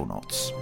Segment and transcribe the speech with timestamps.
[0.00, 0.52] Shownotes.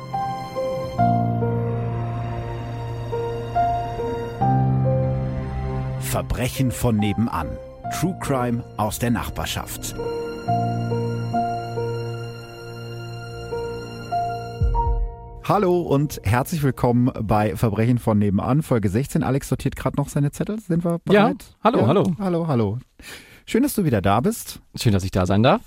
[6.01, 7.47] Verbrechen von nebenan.
[8.01, 9.95] True Crime aus der Nachbarschaft.
[15.45, 19.23] Hallo und herzlich willkommen bei Verbrechen von nebenan, Folge 16.
[19.23, 20.61] Alex sortiert gerade noch seine Zettel.
[20.61, 21.45] Sind wir bereit?
[21.49, 21.87] Ja, hallo, ja?
[21.87, 22.17] hallo.
[22.19, 22.79] Hallo, hallo.
[23.47, 24.61] Schön, dass du wieder da bist.
[24.75, 25.63] Schön, dass ich da sein darf.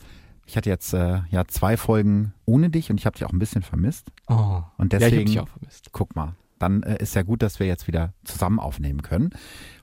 [0.51, 3.39] Ich hatte jetzt äh, ja zwei Folgen ohne dich und ich habe dich auch ein
[3.39, 4.11] bisschen vermisst.
[4.27, 4.61] Oh.
[4.77, 5.93] Und deswegen, ja, ich dich auch vermisst.
[5.93, 9.29] Guck mal, dann äh, ist ja gut, dass wir jetzt wieder zusammen aufnehmen können.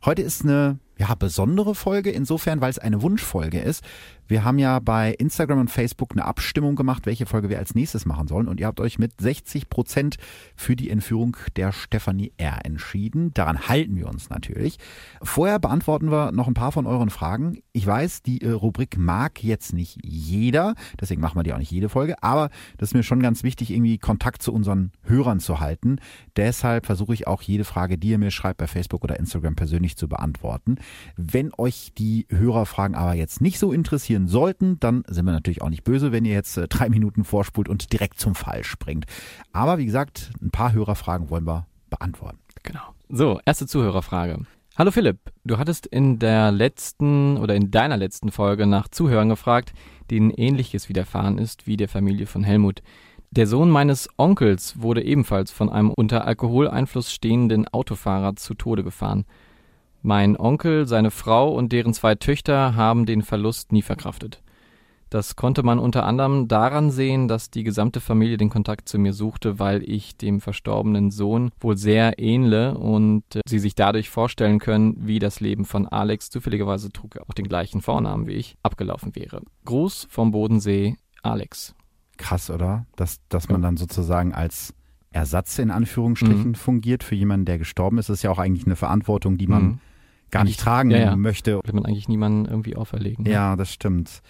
[0.04, 3.82] Heute ist eine ja, besondere Folge insofern, weil es eine Wunschfolge ist.
[4.28, 8.04] Wir haben ja bei Instagram und Facebook eine Abstimmung gemacht, welche Folge wir als nächstes
[8.04, 8.46] machen sollen.
[8.46, 10.16] Und ihr habt euch mit 60 Prozent
[10.54, 12.64] für die Entführung der Stefanie R.
[12.64, 13.32] entschieden.
[13.32, 14.78] Daran halten wir uns natürlich.
[15.22, 17.60] Vorher beantworten wir noch ein paar von euren Fragen.
[17.72, 21.70] Ich weiß, die äh, Rubrik mag jetzt nicht jeder, deswegen machen wir die auch nicht
[21.70, 25.60] jede Folge, aber das ist mir schon ganz wichtig, irgendwie Kontakt zu unseren Hörern zu
[25.60, 26.00] halten.
[26.36, 29.96] Deshalb versuche ich auch jede Frage, die ihr mir schreibt bei Facebook oder Instagram persönlich
[29.96, 30.76] zu beantworten.
[31.16, 35.68] Wenn euch die Hörerfragen aber jetzt nicht so interessieren sollten, dann sind wir natürlich auch
[35.68, 39.06] nicht böse, wenn ihr jetzt äh, drei Minuten vorspult und direkt zum Fall springt.
[39.52, 42.38] Aber wie gesagt, ein paar Hörerfragen wollen wir beantworten.
[42.62, 42.94] Genau.
[43.08, 44.44] So, erste Zuhörerfrage.
[44.76, 49.72] Hallo Philipp, du hattest in der letzten oder in deiner letzten Folge nach Zuhörern gefragt,
[50.10, 52.82] denen ähnliches widerfahren ist wie der Familie von Helmut.
[53.30, 59.26] Der Sohn meines Onkels wurde ebenfalls von einem unter Alkoholeinfluss stehenden Autofahrer zu Tode gefahren.
[60.02, 64.42] Mein Onkel, seine Frau und deren zwei Töchter haben den Verlust nie verkraftet.
[65.10, 69.14] Das konnte man unter anderem daran sehen, dass die gesamte Familie den Kontakt zu mir
[69.14, 74.58] suchte, weil ich dem verstorbenen Sohn wohl sehr ähnle und äh, sie sich dadurch vorstellen
[74.58, 78.56] können, wie das Leben von Alex, zufälligerweise trug er auch den gleichen Vornamen wie ich,
[78.62, 79.40] abgelaufen wäre.
[79.64, 81.74] Gruß vom Bodensee, Alex.
[82.18, 82.84] Krass, oder?
[82.96, 84.74] Dass, dass man dann sozusagen als
[85.10, 86.54] Ersatz in Anführungsstrichen mhm.
[86.54, 88.10] fungiert für jemanden, der gestorben ist.
[88.10, 89.80] Das ist ja auch eigentlich eine Verantwortung, die man mhm
[90.30, 91.16] gar nicht tragen ja, ja.
[91.16, 91.60] möchte.
[91.64, 93.24] Will man eigentlich niemanden irgendwie auferlegen.
[93.24, 93.30] Ne?
[93.30, 94.22] Ja, das stimmt.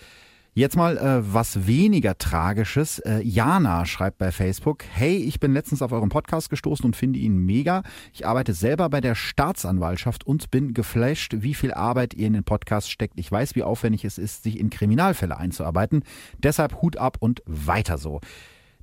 [0.58, 2.98] Jetzt mal äh, was weniger Tragisches.
[2.98, 7.20] Äh, Jana schreibt bei Facebook, hey, ich bin letztens auf euren Podcast gestoßen und finde
[7.20, 7.84] ihn mega.
[8.12, 12.42] Ich arbeite selber bei der Staatsanwaltschaft und bin geflasht, wie viel Arbeit ihr in den
[12.42, 13.20] Podcast steckt.
[13.20, 16.02] Ich weiß, wie aufwendig es ist, sich in Kriminalfälle einzuarbeiten.
[16.38, 18.20] Deshalb Hut ab und weiter so.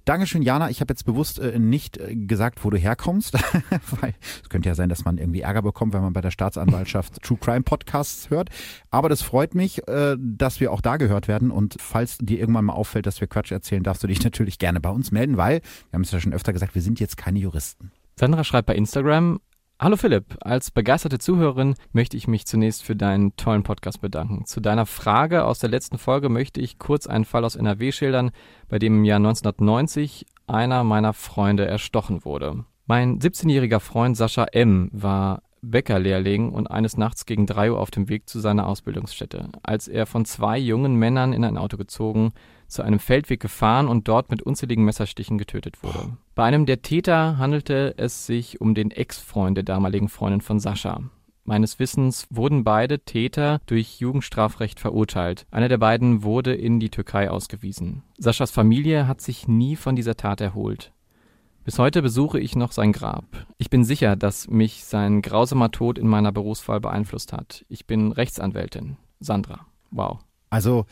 [0.06, 0.70] Dankeschön, Jana.
[0.70, 3.34] Ich habe jetzt bewusst äh, nicht äh, gesagt, wo du herkommst,
[4.02, 7.22] weil es könnte ja sein, dass man irgendwie Ärger bekommt, wenn man bei der Staatsanwaltschaft
[7.24, 8.50] True Crime Podcasts hört.
[8.92, 11.50] Aber das freut mich, äh, dass wir auch da gehört werden.
[11.50, 14.80] Und falls dir irgendwann mal auffällt, dass wir Quatsch erzählen, darfst du dich natürlich gerne
[14.80, 17.40] bei uns melden, weil, wir haben es ja schon öfter gesagt, wir sind jetzt keine
[17.40, 17.92] Juristen.
[18.16, 19.40] Sandra schreibt bei Instagram,
[19.78, 24.46] Hallo Philipp, als begeisterte Zuhörerin möchte ich mich zunächst für deinen tollen Podcast bedanken.
[24.46, 28.32] Zu deiner Frage aus der letzten Folge möchte ich kurz einen Fall aus NRW schildern,
[28.70, 32.64] bei dem im Jahr 1990 einer meiner Freunde erstochen wurde.
[32.86, 34.90] Mein 17-jähriger Freund Sascha M.
[34.94, 39.90] war Bäckerlehrling und eines Nachts gegen drei Uhr auf dem Weg zu seiner Ausbildungsstätte, als
[39.90, 42.32] er von zwei jungen Männern in ein Auto gezogen
[42.68, 46.18] zu einem Feldweg gefahren und dort mit unzähligen Messerstichen getötet wurde.
[46.36, 51.02] Bei einem der Täter handelte es sich um den Ex-Freund der damaligen Freundin von Sascha.
[51.48, 55.46] Meines Wissens wurden beide Täter durch Jugendstrafrecht verurteilt.
[55.52, 58.02] Einer der beiden wurde in die Türkei ausgewiesen.
[58.18, 60.92] Saschas Familie hat sich nie von dieser Tat erholt.
[61.64, 63.26] Bis heute besuche ich noch sein Grab.
[63.58, 67.64] Ich bin sicher, dass mich sein grausamer Tod in meiner Berufswahl beeinflusst hat.
[67.70, 68.98] Ich bin Rechtsanwältin.
[69.20, 69.68] Sandra.
[69.92, 70.20] Wow.
[70.50, 70.86] Also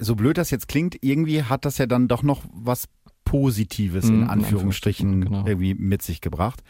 [0.00, 2.88] so blöd das jetzt klingt, irgendwie hat das ja dann doch noch was
[3.24, 5.46] Positives in mhm, Anführungsstrichen genau.
[5.46, 6.62] irgendwie mit sich gebracht.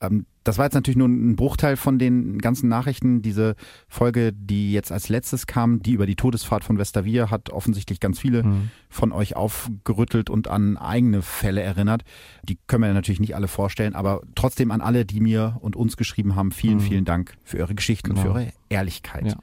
[0.00, 3.20] Ähm, das war jetzt natürlich nur ein Bruchteil von den ganzen Nachrichten.
[3.20, 3.54] Diese
[3.88, 8.18] Folge, die jetzt als letztes kam, die über die Todesfahrt von Westervier, hat offensichtlich ganz
[8.18, 8.70] viele mhm.
[8.88, 12.02] von euch aufgerüttelt und an eigene Fälle erinnert.
[12.44, 15.98] Die können wir natürlich nicht alle vorstellen, aber trotzdem an alle, die mir und uns
[15.98, 16.82] geschrieben haben, vielen, mhm.
[16.82, 18.20] vielen Dank für eure Geschichten genau.
[18.20, 19.26] und für eure Ehrlichkeit.
[19.26, 19.36] Ja.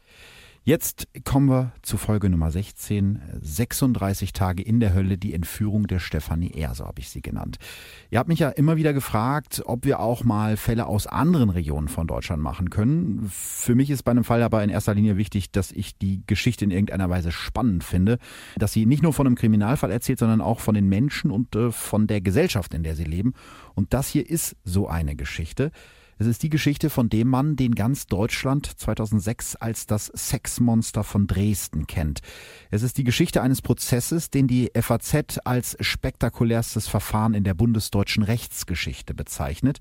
[0.67, 5.99] Jetzt kommen wir zu Folge Nummer 16, 36 Tage in der Hölle, die Entführung der
[5.99, 7.59] Stefanie R., so habe ich sie genannt.
[8.09, 11.87] Ihr habt mich ja immer wieder gefragt, ob wir auch mal Fälle aus anderen Regionen
[11.87, 13.29] von Deutschland machen können.
[13.31, 16.65] Für mich ist bei einem Fall aber in erster Linie wichtig, dass ich die Geschichte
[16.65, 18.17] in irgendeiner Weise spannend finde,
[18.57, 21.71] dass sie nicht nur von einem Kriminalfall erzählt, sondern auch von den Menschen und äh,
[21.71, 23.35] von der Gesellschaft, in der sie leben.
[23.75, 25.69] Und das hier ist so eine Geschichte.
[26.17, 31.27] Es ist die Geschichte von dem Mann, den ganz Deutschland 2006 als das Sexmonster von
[31.27, 32.21] Dresden kennt.
[32.71, 38.23] Es ist die Geschichte eines Prozesses, den die FAZ als spektakulärstes Verfahren in der bundesdeutschen
[38.23, 39.79] Rechtsgeschichte bezeichnet.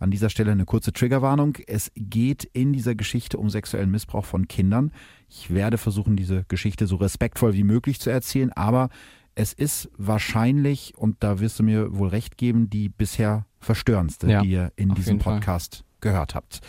[0.00, 1.58] An dieser Stelle eine kurze Triggerwarnung.
[1.68, 4.90] Es geht in dieser Geschichte um sexuellen Missbrauch von Kindern.
[5.28, 8.88] Ich werde versuchen, diese Geschichte so respektvoll wie möglich zu erzählen, aber
[9.36, 14.42] es ist wahrscheinlich, und da wirst du mir wohl recht geben, die bisher verstörendste, ja,
[14.42, 15.84] die ihr in diesem Podcast Fall.
[16.00, 16.60] gehört habt.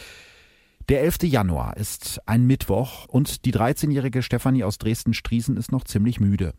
[0.89, 1.23] Der 11.
[1.23, 6.53] Januar ist ein Mittwoch und die 13-jährige Stefanie aus Dresden-Striesen ist noch ziemlich müde.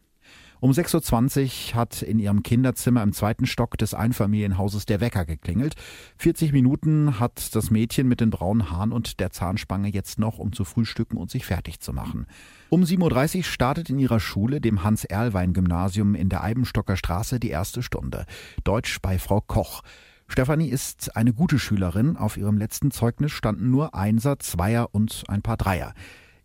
[0.61, 5.75] Um 6.20 Uhr hat in ihrem Kinderzimmer im zweiten Stock des Einfamilienhauses der Wecker geklingelt.
[6.19, 10.53] 40 Minuten hat das Mädchen mit den braunen Haaren und der Zahnspange jetzt noch, um
[10.53, 12.26] zu frühstücken und sich fertig zu machen.
[12.69, 17.83] Um 7.30 Uhr startet in ihrer Schule, dem Hans-Erlwein-Gymnasium in der Eibenstocker Straße, die erste
[17.83, 18.26] Stunde.
[18.62, 19.83] Deutsch bei Frau Koch.
[20.31, 22.17] Stefanie ist eine gute Schülerin.
[22.17, 25.93] Auf ihrem letzten Zeugnis standen nur Einser, Zweier und ein paar Dreier.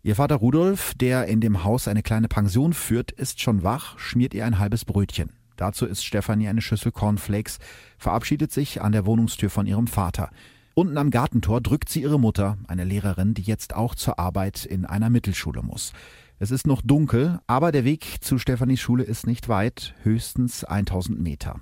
[0.02, 4.34] Ihr Vater Rudolf, der in dem Haus eine kleine Pension führt, ist schon wach, schmiert
[4.34, 5.30] ihr ein halbes Brötchen.
[5.56, 7.58] Dazu isst Stefanie eine Schüssel Cornflakes,
[7.96, 10.30] verabschiedet sich an der Wohnungstür von ihrem Vater.
[10.74, 14.84] Unten am Gartentor drückt sie ihre Mutter, eine Lehrerin, die jetzt auch zur Arbeit in
[14.84, 15.92] einer Mittelschule muss.
[16.40, 21.20] Es ist noch dunkel, aber der Weg zu Stefanis Schule ist nicht weit, höchstens 1000
[21.20, 21.60] Meter.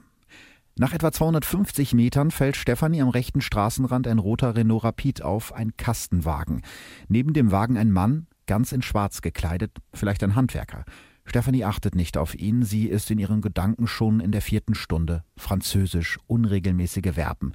[0.76, 5.76] Nach etwa 250 Metern fällt Stefanie am rechten Straßenrand ein roter Renault Rapid auf, ein
[5.76, 6.62] Kastenwagen.
[7.06, 10.84] Neben dem Wagen ein Mann, ganz in Schwarz gekleidet, vielleicht ein Handwerker.
[11.26, 15.22] Stephanie achtet nicht auf ihn, sie ist in ihren Gedanken schon in der vierten Stunde.
[15.36, 17.52] Französisch, unregelmäßige Verben.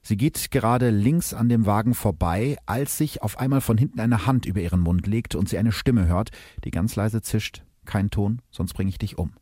[0.00, 4.26] Sie geht gerade links an dem Wagen vorbei, als sich auf einmal von hinten eine
[4.26, 6.30] Hand über ihren Mund legt und sie eine Stimme hört,
[6.64, 7.64] die ganz leise zischt.
[7.84, 9.34] Kein Ton, sonst bringe ich dich um.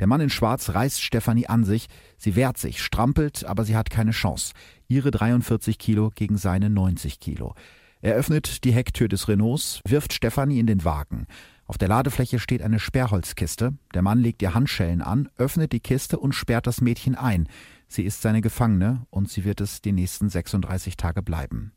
[0.00, 1.86] Der Mann in Schwarz reißt Stefanie an sich.
[2.16, 4.52] Sie wehrt sich, strampelt, aber sie hat keine Chance.
[4.88, 7.54] Ihre 43 Kilo gegen seine 90 Kilo.
[8.00, 11.26] Er öffnet die Hecktür des Renaults, wirft Stefanie in den Wagen.
[11.66, 13.74] Auf der Ladefläche steht eine Sperrholzkiste.
[13.94, 17.48] Der Mann legt ihr Handschellen an, öffnet die Kiste und sperrt das Mädchen ein.
[17.86, 21.72] Sie ist seine Gefangene und sie wird es die nächsten 36 Tage bleiben.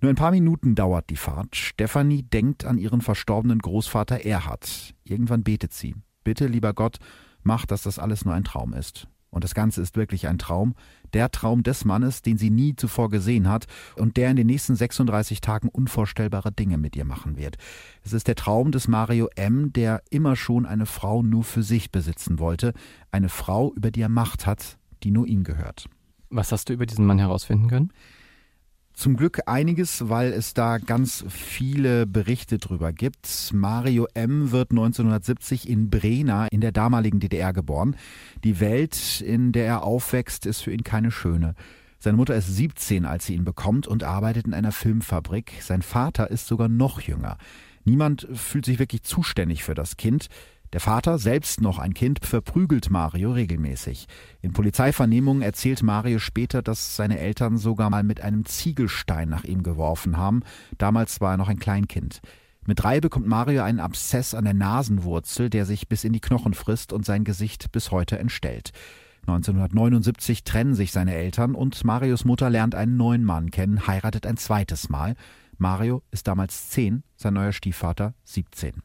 [0.00, 1.54] Nur ein paar Minuten dauert die Fahrt.
[1.54, 4.94] Stefanie denkt an ihren verstorbenen Großvater Erhard.
[5.04, 5.94] Irgendwann betet sie.
[6.24, 6.98] Bitte, lieber Gott,
[7.44, 9.06] mach, dass das alles nur ein Traum ist.
[9.34, 10.74] Und das Ganze ist wirklich ein Traum.
[11.12, 14.76] Der Traum des Mannes, den sie nie zuvor gesehen hat und der in den nächsten
[14.76, 17.56] 36 Tagen unvorstellbare Dinge mit ihr machen wird.
[18.04, 21.90] Es ist der Traum des Mario M., der immer schon eine Frau nur für sich
[21.90, 22.74] besitzen wollte.
[23.10, 25.86] Eine Frau, über die er Macht hat, die nur ihm gehört.
[26.30, 27.92] Was hast du über diesen Mann herausfinden können?
[28.94, 33.50] Zum Glück einiges, weil es da ganz viele Berichte drüber gibt.
[33.52, 34.52] Mario M.
[34.52, 37.96] wird 1970 in Brena in der damaligen DDR geboren.
[38.44, 41.54] Die Welt, in der er aufwächst, ist für ihn keine schöne.
[41.98, 45.54] Seine Mutter ist 17, als sie ihn bekommt und arbeitet in einer Filmfabrik.
[45.60, 47.36] Sein Vater ist sogar noch jünger.
[47.84, 50.28] Niemand fühlt sich wirklich zuständig für das Kind.
[50.74, 54.08] Der Vater, selbst noch ein Kind, verprügelt Mario regelmäßig.
[54.42, 59.62] In Polizeivernehmungen erzählt Mario später, dass seine Eltern sogar mal mit einem Ziegelstein nach ihm
[59.62, 60.42] geworfen haben.
[60.76, 62.22] Damals war er noch ein Kleinkind.
[62.66, 66.54] Mit drei bekommt Mario einen Abszess an der Nasenwurzel, der sich bis in die Knochen
[66.54, 68.72] frisst und sein Gesicht bis heute entstellt.
[69.28, 74.38] 1979 trennen sich seine Eltern und Marios Mutter lernt einen neuen Mann kennen, heiratet ein
[74.38, 75.14] zweites Mal.
[75.56, 78.82] Mario ist damals zehn, sein neuer Stiefvater 17.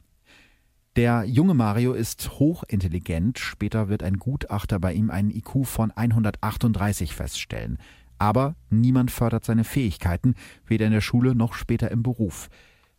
[0.96, 3.40] Der junge Mario ist hochintelligent.
[3.40, 7.78] Später wird ein Gutachter bei ihm einen IQ von 138 feststellen.
[8.18, 12.50] Aber niemand fördert seine Fähigkeiten, weder in der Schule noch später im Beruf.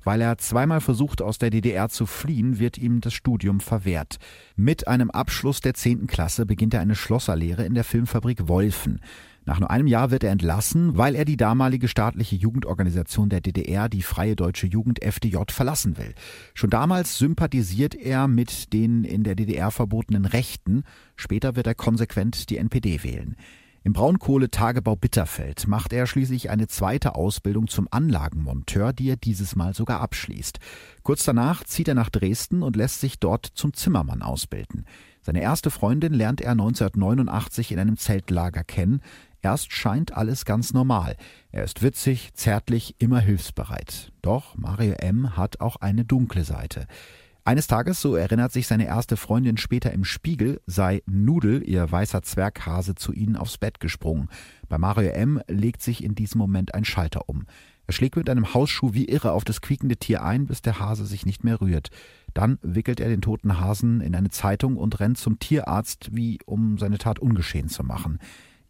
[0.03, 4.17] Weil er zweimal versucht, aus der DDR zu fliehen, wird ihm das Studium verwehrt.
[4.57, 6.07] Mit einem Abschluss der 10.
[6.07, 9.01] Klasse beginnt er eine Schlosserlehre in der Filmfabrik Wolfen.
[9.51, 13.89] Nach nur einem Jahr wird er entlassen, weil er die damalige staatliche Jugendorganisation der DDR,
[13.89, 16.15] die Freie Deutsche Jugend FDJ, verlassen will.
[16.55, 20.85] Schon damals sympathisiert er mit den in der DDR verbotenen Rechten.
[21.17, 23.35] Später wird er konsequent die NPD wählen.
[23.83, 29.75] Im Braunkohletagebau Bitterfeld macht er schließlich eine zweite Ausbildung zum Anlagenmonteur, die er dieses Mal
[29.75, 30.61] sogar abschließt.
[31.03, 34.85] Kurz danach zieht er nach Dresden und lässt sich dort zum Zimmermann ausbilden.
[35.23, 39.03] Seine erste Freundin lernt er 1989 in einem Zeltlager kennen.
[39.43, 41.17] Erst scheint alles ganz normal.
[41.51, 44.13] Er ist witzig, zärtlich, immer hilfsbereit.
[44.23, 45.37] Doch Mario M.
[45.37, 46.87] hat auch eine dunkle Seite.
[47.43, 52.23] Eines Tages, so erinnert sich seine erste Freundin später im Spiegel, sei Nudel, ihr weißer
[52.23, 54.29] Zwerghase, zu ihnen aufs Bett gesprungen.
[54.69, 55.41] Bei Mario M.
[55.49, 57.47] legt sich in diesem Moment ein Schalter um.
[57.87, 61.07] Er schlägt mit einem Hausschuh wie irre auf das quiekende Tier ein, bis der Hase
[61.07, 61.89] sich nicht mehr rührt.
[62.35, 66.79] Dann wickelt er den toten Hasen in eine Zeitung und rennt zum Tierarzt, wie um
[66.79, 68.21] seine Tat ungeschehen zu machen.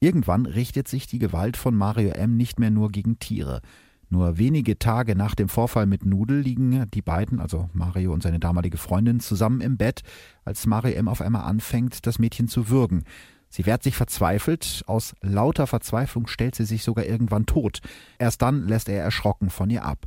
[0.02, 2.38] Irgendwann richtet sich die Gewalt von Mario M.
[2.38, 3.60] nicht mehr nur gegen Tiere.
[4.08, 8.40] Nur wenige Tage nach dem Vorfall mit Nudel liegen die beiden, also Mario und seine
[8.40, 10.00] damalige Freundin, zusammen im Bett,
[10.42, 11.06] als Mario M.
[11.06, 13.04] auf einmal anfängt, das Mädchen zu würgen.
[13.50, 17.80] Sie wehrt sich verzweifelt, aus lauter Verzweiflung stellt sie sich sogar irgendwann tot.
[18.18, 20.06] Erst dann lässt er erschrocken von ihr ab.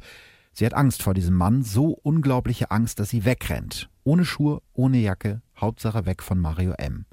[0.53, 3.89] Sie hat Angst vor diesem Mann, so unglaubliche Angst, dass sie wegrennt.
[4.03, 7.05] Ohne Schuhe, ohne Jacke, Hauptsache weg von Mario M.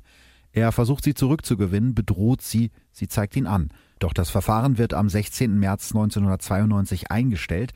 [0.53, 3.71] Er versucht sie zurückzugewinnen, bedroht sie, sie zeigt ihn an.
[3.99, 5.59] Doch das Verfahren wird am 16.
[5.59, 7.73] März 1992 eingestellt.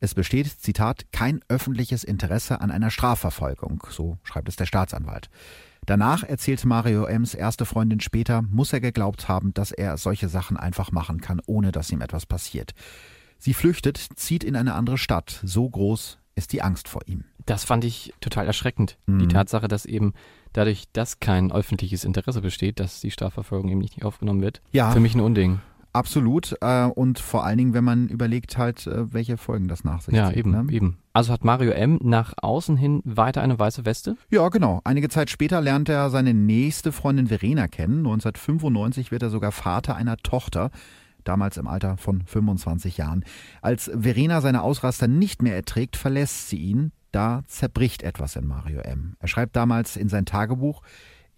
[0.00, 5.30] Es besteht, Zitat, kein öffentliches Interesse an einer Strafverfolgung, so schreibt es der Staatsanwalt.
[5.86, 10.56] Danach, erzählt Mario Ems erste Freundin später, muss er geglaubt haben, dass er solche Sachen
[10.56, 12.72] einfach machen kann, ohne dass ihm etwas passiert.
[13.38, 15.40] Sie flüchtet, zieht in eine andere Stadt.
[15.44, 17.24] So groß ist die Angst vor ihm.
[17.46, 18.98] Das fand ich total erschreckend.
[19.06, 19.20] Mhm.
[19.20, 20.12] Die Tatsache, dass eben
[20.56, 24.62] dadurch, dass kein öffentliches Interesse besteht, dass die Strafverfolgung eben nicht aufgenommen wird.
[24.72, 24.90] Ja.
[24.90, 25.60] Für mich ein Unding.
[25.92, 26.54] Absolut.
[26.60, 30.14] Äh, und vor allen Dingen, wenn man überlegt halt, äh, welche Folgen das nach sich
[30.14, 30.66] Ja, zieht, eben, ne?
[30.70, 30.98] eben.
[31.14, 31.98] Also hat Mario M.
[32.02, 34.16] nach außen hin weiter eine weiße Weste?
[34.28, 34.82] Ja, genau.
[34.84, 37.98] Einige Zeit später lernt er seine nächste Freundin Verena kennen.
[37.98, 40.70] 1995 wird er sogar Vater einer Tochter
[41.24, 43.24] damals im Alter von 25 Jahren.
[43.62, 46.92] Als Verena seine Ausraster nicht mehr erträgt, verlässt sie ihn.
[47.12, 49.16] Da zerbricht etwas in Mario M.
[49.20, 50.82] Er schreibt damals in sein Tagebuch,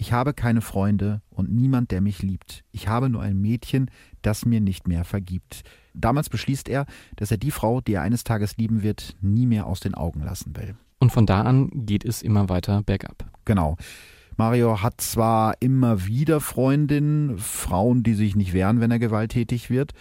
[0.00, 2.64] ich habe keine Freunde und niemand, der mich liebt.
[2.70, 3.90] Ich habe nur ein Mädchen,
[4.22, 5.62] das mir nicht mehr vergibt.
[5.92, 9.66] Damals beschließt er, dass er die Frau, die er eines Tages lieben wird, nie mehr
[9.66, 10.76] aus den Augen lassen will.
[11.00, 13.24] Und von da an geht es immer weiter bergab.
[13.44, 13.76] Genau.
[14.36, 19.94] Mario hat zwar immer wieder Freundinnen, Frauen, die sich nicht wehren, wenn er gewalttätig wird.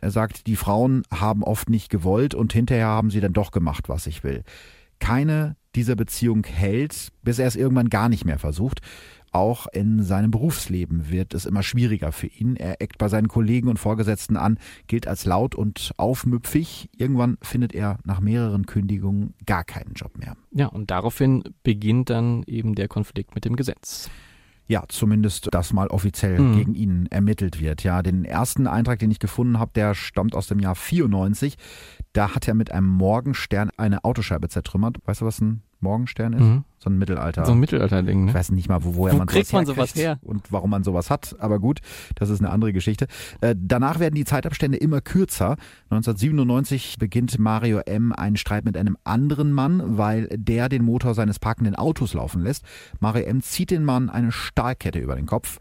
[0.00, 3.88] Er sagt, die Frauen haben oft nicht gewollt und hinterher haben sie dann doch gemacht,
[3.88, 4.44] was ich will.
[5.00, 8.80] Keine dieser Beziehung hält, bis er es irgendwann gar nicht mehr versucht.
[9.32, 12.56] Auch in seinem Berufsleben wird es immer schwieriger für ihn.
[12.56, 16.90] Er eckt bei seinen Kollegen und Vorgesetzten an, gilt als laut und aufmüpfig.
[16.96, 20.36] Irgendwann findet er nach mehreren Kündigungen gar keinen Job mehr.
[20.50, 24.10] Ja, und daraufhin beginnt dann eben der Konflikt mit dem Gesetz
[24.70, 26.56] ja, zumindest das mal offiziell mhm.
[26.56, 27.82] gegen ihn ermittelt wird.
[27.82, 31.56] Ja, den ersten Eintrag, den ich gefunden habe, der stammt aus dem Jahr 94.
[32.12, 34.98] Da hat er mit einem Morgenstern eine Autoscheibe zertrümmert.
[35.04, 36.40] Weißt du, was ein Morgenstern ist?
[36.40, 36.64] Mhm.
[36.78, 37.44] So ein Mittelalter.
[37.44, 38.30] So ein Mittelalter-Ding, ne?
[38.30, 40.18] Ich weiß nicht mal, wo, woher wo man kriegt sowas, man sowas her?
[40.22, 41.36] Und warum man sowas hat.
[41.38, 41.80] Aber gut,
[42.14, 43.06] das ist eine andere Geschichte.
[43.40, 45.56] Äh, danach werden die Zeitabstände immer kürzer.
[45.90, 48.12] 1997 beginnt Mario M.
[48.12, 52.64] einen Streit mit einem anderen Mann, weil der den Motor seines parkenden Autos laufen lässt.
[52.98, 53.42] Mario M.
[53.42, 55.58] zieht den Mann eine Stahlkette über den Kopf.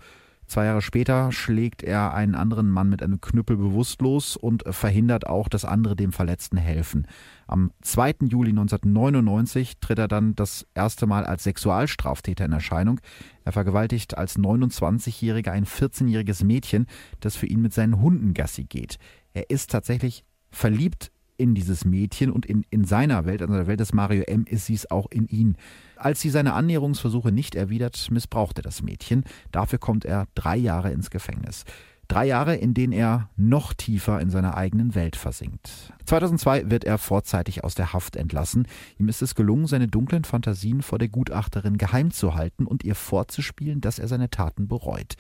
[0.50, 5.48] Zwei Jahre später schlägt er einen anderen Mann mit einem Knüppel bewusstlos und verhindert auch,
[5.48, 7.06] dass andere dem Verletzten helfen.
[7.50, 8.28] Am 2.
[8.30, 13.02] Juli 1999 tritt er dann das erste Mal als Sexualstraftäter in Erscheinung.
[13.44, 16.86] Er vergewaltigt als 29-Jähriger ein 14-jähriges Mädchen,
[17.22, 18.98] das für ihn mit seinen Hunden Gassi geht.
[19.34, 23.80] Er ist tatsächlich verliebt in dieses Mädchen und in, in seiner Welt, also der Welt
[23.80, 25.56] des Mario M, ist sie es auch in ihn.
[25.96, 29.24] Als sie seine Annäherungsversuche nicht erwidert, missbraucht er das Mädchen.
[29.52, 31.64] Dafür kommt er drei Jahre ins Gefängnis.
[32.10, 35.94] Drei Jahre, in denen er noch tiefer in seiner eigenen Welt versinkt.
[36.06, 38.68] 2002 wird er vorzeitig aus der Haft entlassen.
[38.98, 42.96] Ihm ist es gelungen, seine dunklen Fantasien vor der Gutachterin geheim zu halten und ihr
[42.96, 45.14] vorzuspielen, dass er seine Taten bereut.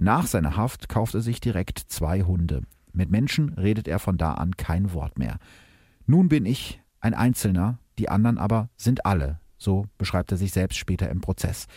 [0.00, 2.62] Nach seiner Haft kauft er sich direkt zwei Hunde.
[2.92, 5.38] Mit Menschen redet er von da an kein Wort mehr.
[6.06, 10.78] Nun bin ich ein Einzelner, die anderen aber sind alle, so beschreibt er sich selbst
[10.78, 11.68] später im Prozess.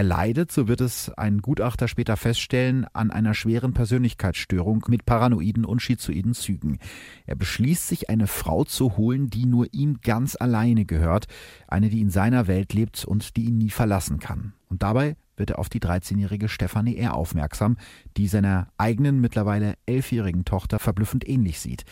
[0.00, 5.66] Er leidet, so wird es ein Gutachter später feststellen, an einer schweren Persönlichkeitsstörung mit paranoiden
[5.66, 6.78] und schizoiden Zügen.
[7.26, 11.26] Er beschließt sich, eine Frau zu holen, die nur ihm ganz alleine gehört,
[11.68, 14.54] eine, die in seiner Welt lebt und die ihn nie verlassen kann.
[14.70, 17.12] Und dabei wird er auf die 13-jährige Stefanie R.
[17.12, 17.76] aufmerksam,
[18.16, 21.84] die seiner eigenen, mittlerweile elfjährigen Tochter verblüffend ähnlich sieht.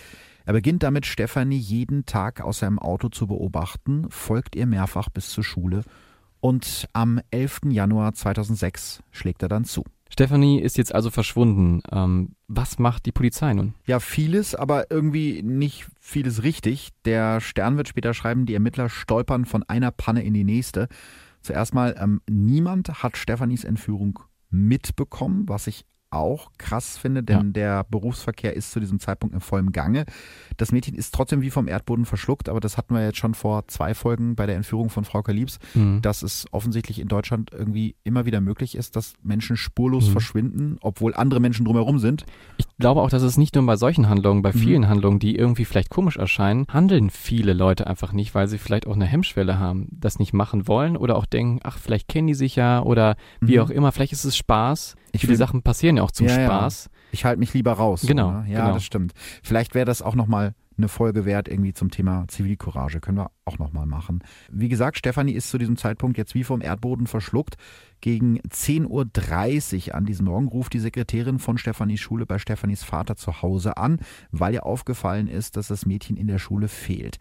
[0.47, 5.29] Er beginnt damit, Stefanie jeden Tag aus seinem Auto zu beobachten, folgt ihr mehrfach bis
[5.29, 5.83] zur Schule
[6.41, 7.61] und am 11.
[7.71, 9.85] Januar 2006 schlägt er dann zu.
[10.11, 11.83] Stephanie ist jetzt also verschwunden.
[11.93, 13.75] Ähm, was macht die Polizei nun?
[13.87, 16.91] Ja, vieles, aber irgendwie nicht vieles richtig.
[17.05, 20.89] Der Stern wird später schreiben, die Ermittler stolpern von einer Panne in die nächste.
[21.43, 24.19] Zuerst mal, ähm, niemand hat Stephanies Entführung
[24.51, 27.53] mitbekommen, was ich auch krass finde, denn ja.
[27.53, 30.05] der Berufsverkehr ist zu diesem Zeitpunkt in vollem Gange.
[30.57, 33.69] Das Mädchen ist trotzdem wie vom Erdboden verschluckt, aber das hatten wir jetzt schon vor
[33.69, 36.01] zwei Folgen bei der Entführung von Frau Kaliebs, mhm.
[36.03, 40.13] dass es offensichtlich in Deutschland irgendwie immer wieder möglich ist, dass Menschen spurlos mhm.
[40.13, 42.25] verschwinden, obwohl andere Menschen drumherum sind.
[42.57, 44.59] Ich glaube auch, dass es nicht nur bei solchen Handlungen, bei mhm.
[44.59, 44.89] vielen mhm.
[44.89, 48.95] Handlungen, die irgendwie vielleicht komisch erscheinen, handeln viele Leute einfach nicht, weil sie vielleicht auch
[48.95, 52.57] eine Hemmschwelle haben, das nicht machen wollen oder auch denken, ach, vielleicht kennen die sich
[52.57, 53.63] ja oder wie mhm.
[53.63, 54.97] auch immer, vielleicht ist es Spaß.
[55.13, 56.85] Ich Viele Sachen passieren ja auch zum ja, Spaß.
[56.85, 56.99] Ja.
[57.13, 58.03] Ich halte mich lieber raus.
[58.07, 58.29] Genau.
[58.29, 58.45] Oder?
[58.47, 58.75] Ja, genau.
[58.75, 59.13] das stimmt.
[59.43, 63.01] Vielleicht wäre das auch nochmal eine Folge wert, irgendwie zum Thema Zivilcourage.
[63.01, 64.23] Können wir auch nochmal machen.
[64.51, 67.57] Wie gesagt, Stefanie ist zu diesem Zeitpunkt jetzt wie vom Erdboden verschluckt.
[68.01, 73.17] Gegen 10.30 Uhr an diesem Morgen ruft die Sekretärin von Stefanis Schule bei Stefanis Vater
[73.17, 73.99] zu Hause an,
[74.31, 77.19] weil ihr aufgefallen ist, dass das Mädchen in der Schule fehlt.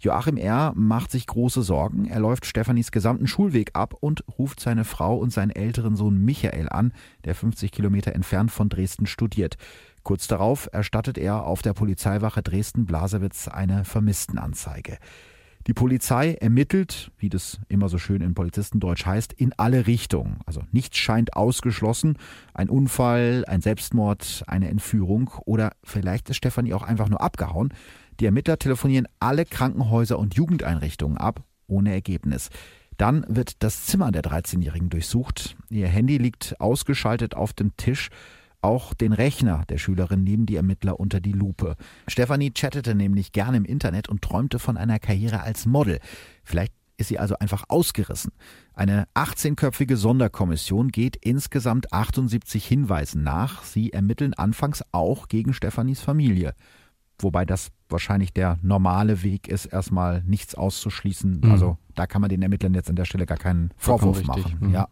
[0.00, 0.72] Joachim R.
[0.76, 2.04] macht sich große Sorgen.
[2.06, 6.68] Er läuft Stefanis gesamten Schulweg ab und ruft seine Frau und seinen älteren Sohn Michael
[6.68, 6.92] an,
[7.24, 9.56] der 50 Kilometer entfernt von Dresden studiert.
[10.02, 14.98] Kurz darauf erstattet er auf der Polizeiwache Dresden-Blasewitz eine Vermisstenanzeige.
[15.66, 20.40] Die Polizei ermittelt, wie das immer so schön in Polizistendeutsch heißt, in alle Richtungen.
[20.46, 22.16] Also nichts scheint ausgeschlossen.
[22.54, 27.74] Ein Unfall, ein Selbstmord, eine Entführung oder vielleicht ist Stefanie auch einfach nur abgehauen.
[28.18, 32.48] Die Ermittler telefonieren alle Krankenhäuser und Jugendeinrichtungen ab, ohne Ergebnis.
[32.96, 35.56] Dann wird das Zimmer der 13-Jährigen durchsucht.
[35.68, 38.08] Ihr Handy liegt ausgeschaltet auf dem Tisch.
[38.60, 41.76] Auch den Rechner der Schülerin nehmen die Ermittler unter die Lupe.
[42.08, 46.00] Stefanie chattete nämlich gerne im Internet und träumte von einer Karriere als Model.
[46.42, 48.32] Vielleicht ist sie also einfach ausgerissen.
[48.74, 53.62] Eine 18-köpfige Sonderkommission geht insgesamt 78 Hinweisen nach.
[53.62, 56.54] Sie ermitteln anfangs auch gegen Stefanis Familie.
[57.20, 61.40] Wobei das wahrscheinlich der normale Weg ist, erstmal nichts auszuschließen.
[61.42, 61.50] Mhm.
[61.50, 64.56] Also da kann man den Ermittlern jetzt an der Stelle gar keinen Vorwurf machen.
[64.60, 64.70] Mhm.
[64.72, 64.88] Ja.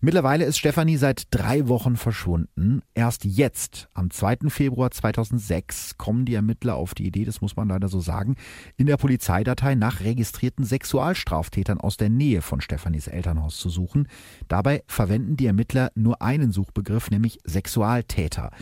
[0.00, 2.82] Mittlerweile ist Stefanie seit drei Wochen verschwunden.
[2.94, 4.48] Erst jetzt, am 2.
[4.48, 8.36] Februar 2006, kommen die Ermittler auf die Idee, das muss man leider so sagen,
[8.76, 14.06] in der Polizeidatei nach registrierten Sexualstraftätern aus der Nähe von Stefanis Elternhaus zu suchen.
[14.46, 18.52] Dabei verwenden die Ermittler nur einen Suchbegriff, nämlich Sexualtäter.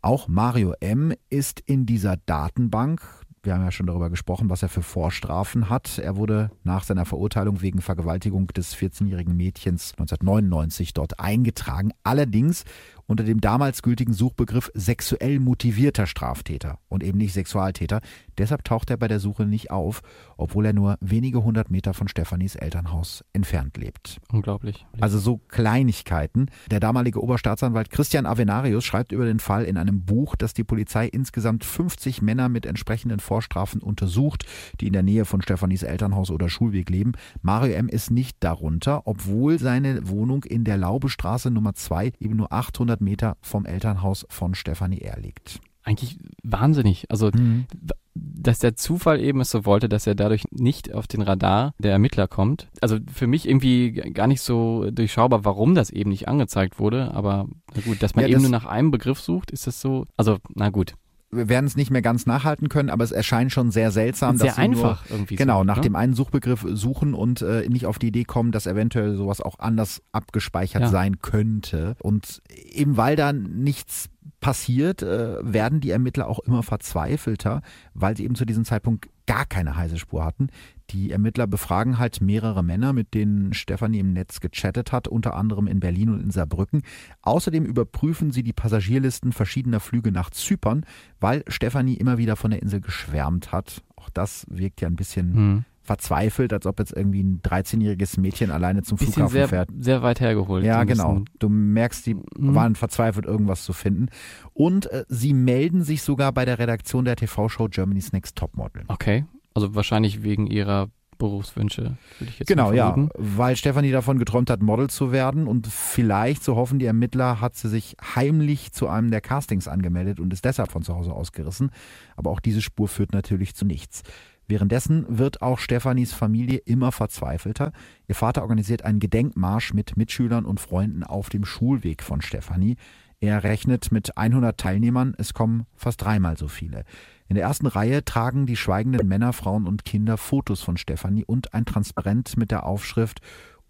[0.00, 1.14] Auch Mario M.
[1.30, 3.02] ist in dieser Datenbank.
[3.44, 5.98] Wir haben ja schon darüber gesprochen, was er für Vorstrafen hat.
[5.98, 11.90] Er wurde nach seiner Verurteilung wegen Vergewaltigung des 14-jährigen Mädchens 1999 dort eingetragen.
[12.04, 12.64] Allerdings
[13.06, 18.00] unter dem damals gültigen Suchbegriff sexuell motivierter Straftäter und eben nicht Sexualtäter.
[18.38, 20.02] Deshalb taucht er bei der Suche nicht auf,
[20.36, 24.20] obwohl er nur wenige hundert Meter von Stefanis Elternhaus entfernt lebt.
[24.30, 24.86] Unglaublich.
[25.00, 26.46] Also so Kleinigkeiten.
[26.70, 31.06] Der damalige Oberstaatsanwalt Christian Avenarius schreibt über den Fall in einem Buch, dass die Polizei
[31.06, 34.44] insgesamt 50 Männer mit entsprechenden Vorstrafen untersucht,
[34.80, 37.12] die in der Nähe von Stefanis Elternhaus oder Schulweg leben.
[37.42, 37.88] Mario M.
[37.88, 43.36] ist nicht darunter, obwohl seine Wohnung in der Laubestraße Nummer 2 eben nur 800 Meter
[43.40, 45.18] vom Elternhaus von Stefanie R.
[45.18, 45.60] liegt.
[45.84, 47.10] Eigentlich wahnsinnig.
[47.10, 47.66] Also, mhm.
[48.14, 51.92] Dass der Zufall eben es so wollte, dass er dadurch nicht auf den Radar der
[51.92, 52.68] Ermittler kommt.
[52.80, 57.12] Also für mich irgendwie gar nicht so durchschaubar, warum das eben nicht angezeigt wurde.
[57.14, 60.06] Aber na gut, dass man ja, eben nur nach einem Begriff sucht, ist das so.
[60.16, 60.94] Also, na gut
[61.32, 64.48] wir werden es nicht mehr ganz nachhalten können, aber es erscheint schon sehr seltsam, sehr
[64.48, 65.82] dass sie einfach nur, irgendwie genau so, nach ne?
[65.82, 69.58] dem einen Suchbegriff suchen und äh, nicht auf die Idee kommen, dass eventuell sowas auch
[69.58, 70.88] anders abgespeichert Ja.
[70.88, 71.96] sein könnte.
[72.02, 74.10] Und eben weil da nichts
[74.42, 77.62] passiert, äh, werden die Ermittler auch immer verzweifelter,
[77.94, 80.48] weil sie eben zu diesem Zeitpunkt gar keine heiße Spur hatten.
[80.90, 85.68] Die Ermittler befragen halt mehrere Männer, mit denen Stefanie im Netz gechattet hat, unter anderem
[85.68, 86.82] in Berlin und in Saarbrücken.
[87.22, 90.84] Außerdem überprüfen sie die Passagierlisten verschiedener Flüge nach Zypern,
[91.20, 93.82] weil Stefanie immer wieder von der Insel geschwärmt hat.
[93.94, 95.64] Auch das wirkt ja ein bisschen Hm.
[95.82, 99.68] Verzweifelt, als ob jetzt irgendwie ein 13-jähriges Mädchen alleine zum Flughafen sehr, fährt.
[99.78, 100.64] sehr weit hergeholt.
[100.64, 101.22] Ja, genau.
[101.38, 102.54] Du merkst, die Mhm.
[102.54, 104.06] waren verzweifelt, irgendwas zu finden.
[104.52, 108.84] Und äh, sie melden sich sogar bei der Redaktion der TV-Show Germany's Next Topmodel.
[108.88, 109.24] Okay.
[109.54, 114.60] Also wahrscheinlich wegen ihrer Berufswünsche, würde ich jetzt Genau, ja, weil Stefanie davon geträumt hat,
[114.60, 119.10] Model zu werden und vielleicht, so hoffen die Ermittler, hat sie sich heimlich zu einem
[119.12, 121.70] der Castings angemeldet und ist deshalb von zu Hause ausgerissen.
[122.16, 124.02] Aber auch diese Spur führt natürlich zu nichts.
[124.48, 127.72] Währenddessen wird auch Stefanis Familie immer verzweifelter.
[128.08, 132.76] Ihr Vater organisiert einen Gedenkmarsch mit Mitschülern und Freunden auf dem Schulweg von Stefanie.
[133.20, 136.84] Er rechnet mit 100 Teilnehmern, es kommen fast dreimal so viele.
[137.28, 141.54] In der ersten Reihe tragen die schweigenden Männer, Frauen und Kinder Fotos von Stefanie und
[141.54, 143.20] ein Transparent mit der Aufschrift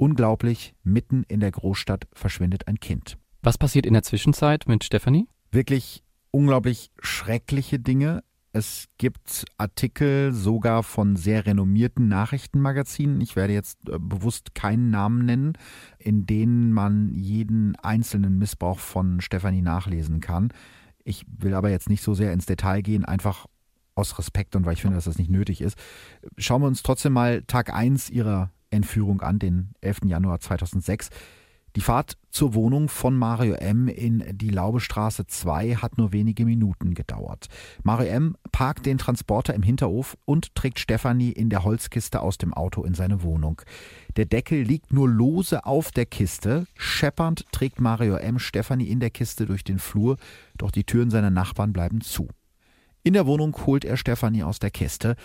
[0.03, 3.19] Unglaublich, mitten in der Großstadt verschwindet ein Kind.
[3.41, 5.29] Was passiert in der Zwischenzeit mit Stefanie?
[5.53, 8.25] Wirklich unglaublich schreckliche Dinge.
[8.55, 15.25] Es gibt Artikel sogar von sehr renommierten Nachrichtenmagazinen, ich werde jetzt äh, bewusst keinen Namen
[15.25, 15.53] nennen,
[15.99, 20.53] in denen man jeden einzelnen Missbrauch von Stefanie nachlesen kann.
[21.03, 23.47] Ich will aber jetzt nicht so sehr ins Detail gehen, einfach
[23.95, 25.79] aus Respekt und weil ich finde, dass das nicht nötig ist.
[26.37, 30.01] Schauen wir uns trotzdem mal Tag 1 ihrer Entführung an, den 11.
[30.07, 31.09] Januar 2006.
[31.75, 33.89] Die Fahrt zur Wohnung von Mario M.
[33.89, 37.47] in die Laubestraße 2 hat nur wenige Minuten gedauert.
[37.83, 38.37] Mario M.
[38.53, 42.93] parkt den Transporter im Hinterhof und trägt Stefanie in der Holzkiste aus dem Auto in
[42.93, 43.63] seine Wohnung.
[44.17, 46.67] Der Deckel liegt nur lose auf der Kiste.
[46.77, 48.39] Scheppernd trägt Mario M.
[48.39, 50.19] Stefanie in der Kiste durch den Flur,
[50.59, 52.29] doch die Türen seiner Nachbarn bleiben zu.
[53.03, 55.17] In der Wohnung holt er Stefanie aus der Kiste.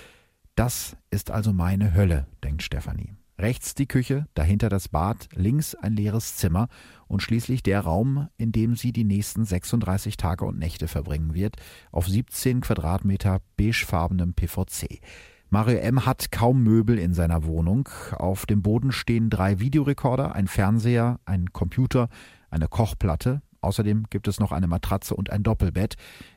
[0.55, 3.16] Das ist also meine Hölle, denkt Stefanie.
[3.39, 6.69] Rechts die Küche, dahinter das Bad, links ein leeres Zimmer
[7.07, 11.57] und schließlich der Raum, in dem sie die nächsten 36 Tage und Nächte verbringen wird,
[11.91, 15.01] auf 17 Quadratmeter beigefarbenem PVC.
[15.49, 16.05] Mario M.
[16.07, 17.87] hat kaum Möbel in seiner Wohnung.
[18.11, 22.09] Auf dem Boden stehen drei Videorekorder, ein Fernseher, ein Computer,
[22.49, 23.43] eine Kochplatte.
[23.67, 25.95] Außerdem gibt es noch eine Matratze und ein Doppelbett.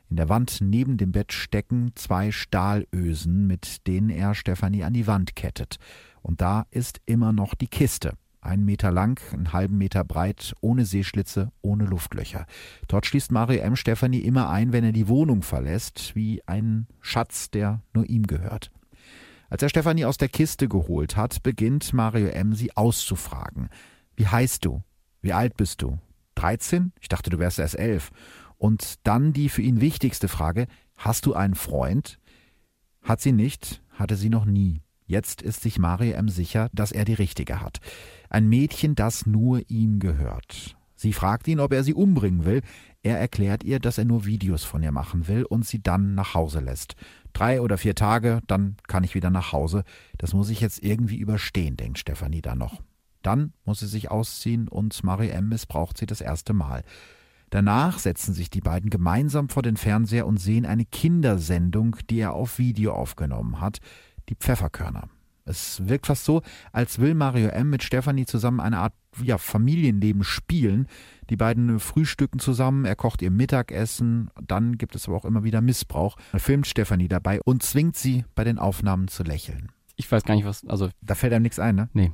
[0.09, 5.07] In der Wand neben dem Bett stecken zwei Stahlösen, mit denen er Stefanie an die
[5.07, 5.77] Wand kettet.
[6.23, 8.15] Und da ist immer noch die Kiste.
[8.41, 12.47] Ein Meter lang, einen halben Meter breit, ohne Seeschlitze, ohne Luftlöcher.
[12.89, 13.77] Dort schließt Mario M.
[13.77, 18.73] Stefanie immer ein, wenn er die Wohnung verlässt, wie ein Schatz, der nur ihm gehört.
[19.51, 22.55] Als er Stefanie aus der Kiste geholt hat, beginnt Mario M.
[22.55, 23.69] sie auszufragen.
[24.17, 24.83] Wie heißt du?
[25.23, 26.01] Wie alt bist du?
[26.41, 26.93] 13?
[27.01, 28.11] Ich dachte, du wärst erst elf.
[28.57, 32.19] Und dann die für ihn wichtigste Frage, hast du einen Freund?
[33.03, 34.83] Hat sie nicht, hatte sie noch nie.
[35.07, 36.29] Jetzt ist sich Mario M.
[36.29, 37.81] sicher, dass er die richtige hat.
[38.29, 40.77] Ein Mädchen, das nur ihm gehört.
[40.95, 42.61] Sie fragt ihn, ob er sie umbringen will.
[43.03, 46.35] Er erklärt ihr, dass er nur Videos von ihr machen will und sie dann nach
[46.35, 46.95] Hause lässt.
[47.33, 49.85] Drei oder vier Tage, dann kann ich wieder nach Hause.
[50.19, 52.83] Das muss ich jetzt irgendwie überstehen, denkt Stefanie dann noch.
[53.23, 55.49] Dann muss sie sich ausziehen und Marie M.
[55.49, 56.83] missbraucht sie das erste Mal.
[57.51, 62.33] Danach setzen sich die beiden gemeinsam vor den Fernseher und sehen eine Kindersendung, die er
[62.33, 63.81] auf Video aufgenommen hat
[64.31, 65.09] die Pfefferkörner.
[65.45, 67.71] Es wirkt fast so, als will Mario M.
[67.71, 70.87] mit Stefanie zusammen eine Art ja, Familienleben spielen.
[71.29, 75.61] Die beiden frühstücken zusammen, er kocht ihr Mittagessen, dann gibt es aber auch immer wieder
[75.61, 76.17] Missbrauch.
[76.33, 79.73] Er filmt Stefanie dabei und zwingt sie, bei den Aufnahmen zu lächeln.
[80.01, 80.89] Ich weiß gar nicht, was, also.
[81.03, 81.91] Da fällt einem nichts ein, ne?
[81.93, 82.11] Nee.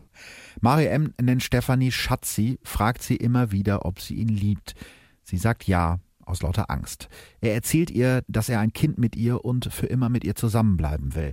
[0.61, 1.15] Mario M.
[1.21, 4.75] nennt Stefanie Schatzi, fragt sie immer wieder, ob sie ihn liebt.
[5.23, 7.09] Sie sagt ja, aus lauter Angst.
[7.41, 11.15] Er erzählt ihr, dass er ein Kind mit ihr und für immer mit ihr zusammenbleiben
[11.15, 11.33] will.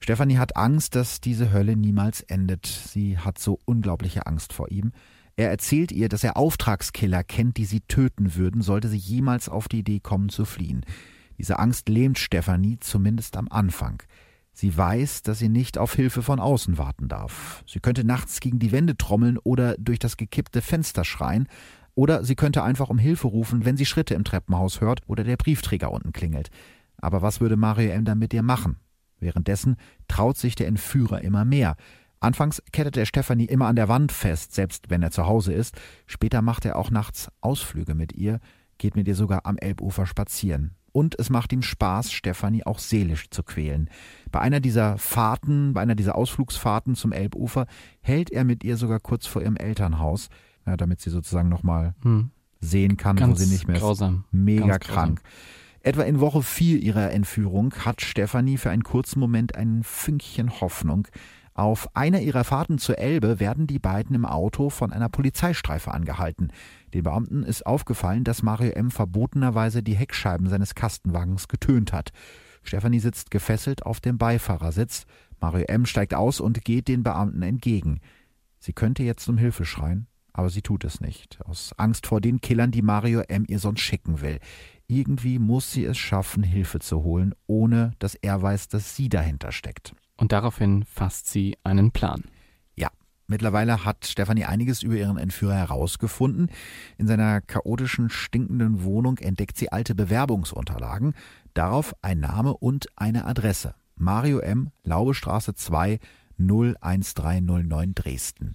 [0.00, 2.64] Stefanie hat Angst, dass diese Hölle niemals endet.
[2.64, 4.92] Sie hat so unglaubliche Angst vor ihm.
[5.36, 9.68] Er erzählt ihr, dass er Auftragskiller kennt, die sie töten würden, sollte sie jemals auf
[9.68, 10.86] die Idee kommen zu fliehen.
[11.36, 14.02] Diese Angst lähmt Stefanie, zumindest am Anfang.
[14.58, 17.62] Sie weiß, dass sie nicht auf Hilfe von außen warten darf.
[17.66, 21.46] Sie könnte nachts gegen die Wände trommeln oder durch das gekippte Fenster schreien,
[21.94, 25.36] oder sie könnte einfach um Hilfe rufen, wenn sie Schritte im Treppenhaus hört oder der
[25.36, 26.48] Briefträger unten klingelt.
[26.96, 28.06] Aber was würde Mario M.
[28.06, 28.78] dann mit ihr machen?
[29.20, 29.76] Währenddessen
[30.08, 31.76] traut sich der Entführer immer mehr.
[32.20, 35.78] Anfangs kettet er Stefanie immer an der Wand fest, selbst wenn er zu Hause ist.
[36.06, 38.40] Später macht er auch nachts Ausflüge mit ihr,
[38.78, 40.75] geht mit ihr sogar am Elbufer spazieren.
[40.96, 43.90] Und es macht ihm Spaß, Stefanie auch seelisch zu quälen.
[44.32, 47.66] Bei einer dieser Fahrten, bei einer dieser Ausflugsfahrten zum Elbufer
[48.00, 50.30] hält er mit ihr sogar kurz vor ihrem Elternhaus,
[50.64, 52.30] ja, damit sie sozusagen nochmal hm.
[52.60, 54.24] sehen kann, Ganz wo sie nicht mehr grausam.
[54.24, 54.32] ist.
[54.32, 55.20] Mega Ganz krank.
[55.22, 55.80] grausam.
[55.82, 61.08] Etwa in Woche 4 ihrer Entführung hat Stefanie für einen kurzen Moment ein Fünkchen Hoffnung.
[61.52, 66.52] Auf einer ihrer Fahrten zur Elbe werden die beiden im Auto von einer Polizeistreife angehalten.
[66.96, 68.90] Den Beamten ist aufgefallen, dass Mario M.
[68.90, 72.10] verbotenerweise die Heckscheiben seines Kastenwagens getönt hat.
[72.62, 75.04] Stefanie sitzt gefesselt auf dem Beifahrersitz.
[75.38, 75.84] Mario M.
[75.84, 78.00] steigt aus und geht den Beamten entgegen.
[78.60, 81.38] Sie könnte jetzt um Hilfe schreien, aber sie tut es nicht.
[81.44, 83.44] Aus Angst vor den Killern, die Mario M.
[83.46, 84.38] ihr sonst schicken will.
[84.86, 89.52] Irgendwie muss sie es schaffen, Hilfe zu holen, ohne dass er weiß, dass sie dahinter
[89.52, 89.94] steckt.
[90.16, 92.24] Und daraufhin fasst sie einen Plan.
[93.28, 96.50] Mittlerweile hat Stefanie einiges über ihren Entführer herausgefunden.
[96.96, 101.14] In seiner chaotischen, stinkenden Wohnung entdeckt sie alte Bewerbungsunterlagen.
[101.52, 103.74] Darauf ein Name und eine Adresse.
[103.96, 105.98] Mario M., Laubestraße 2,
[106.38, 108.52] 01309 Dresden.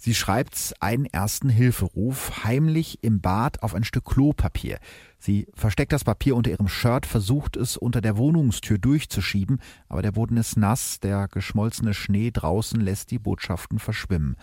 [0.00, 4.78] Sie schreibt einen ersten Hilferuf heimlich im Bad auf ein Stück Klopapier.
[5.18, 10.12] Sie versteckt das Papier unter ihrem Shirt, versucht es unter der Wohnungstür durchzuschieben, aber der
[10.12, 14.36] Boden ist nass, der geschmolzene Schnee draußen lässt die Botschaften verschwimmen.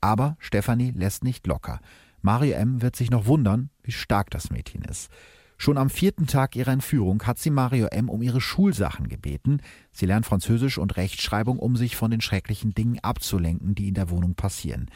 [0.00, 1.80] Aber Stefanie lässt nicht locker.
[2.22, 2.80] Mario M.
[2.82, 5.10] wird sich noch wundern, wie stark das Mädchen ist.
[5.58, 8.08] Schon am vierten Tag ihrer Entführung hat sie Mario M.
[8.08, 9.60] um ihre Schulsachen gebeten.
[9.92, 14.10] Sie lernt Französisch und Rechtschreibung, um sich von den schrecklichen Dingen abzulenken, die in der
[14.10, 14.90] Wohnung passieren.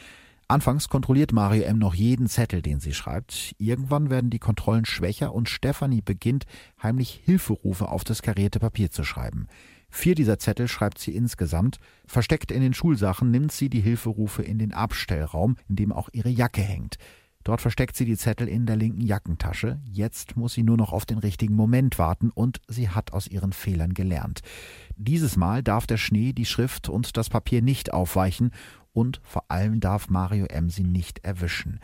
[0.49, 1.77] Anfangs kontrolliert Mario M.
[1.77, 3.53] noch jeden Zettel, den sie schreibt.
[3.57, 6.45] Irgendwann werden die Kontrollen schwächer und Stephanie beginnt,
[6.81, 9.47] heimlich Hilferufe auf das karierte Papier zu schreiben.
[9.89, 11.79] Vier dieser Zettel schreibt sie insgesamt.
[12.05, 16.29] Versteckt in den Schulsachen nimmt sie die Hilferufe in den Abstellraum, in dem auch ihre
[16.29, 16.97] Jacke hängt.
[17.43, 19.79] Dort versteckt sie die Zettel in der linken Jackentasche.
[19.85, 23.53] Jetzt muss sie nur noch auf den richtigen Moment warten und sie hat aus ihren
[23.53, 24.41] Fehlern gelernt.
[24.97, 28.51] Dieses Mal darf der Schnee die Schrift und das Papier nicht aufweichen
[28.97, 30.71] und vor allem darf Mario M.
[30.71, 31.79] sie nicht erwischen.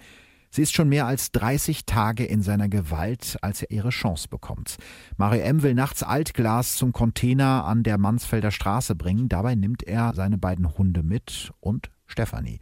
[0.49, 4.78] Sie ist schon mehr als 30 Tage in seiner Gewalt, als er ihre Chance bekommt.
[5.15, 5.62] Mario M.
[5.62, 9.30] will nachts Altglas zum Container an der Mansfelder Straße bringen.
[9.30, 12.60] Dabei nimmt er seine beiden Hunde mit und Stefanie.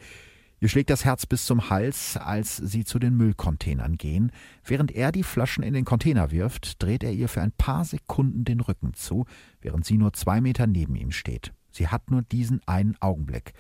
[0.60, 4.34] Ihr schlägt das Herz bis zum Hals, als sie zu den Müllcontainern gehen.
[4.66, 8.44] Während er die Flaschen in den Container wirft, dreht er ihr für ein paar Sekunden
[8.44, 9.26] den Rücken zu,
[9.62, 11.54] während sie nur zwei Meter neben ihm steht.
[11.72, 13.54] Sie hat nur diesen einen Augenblick.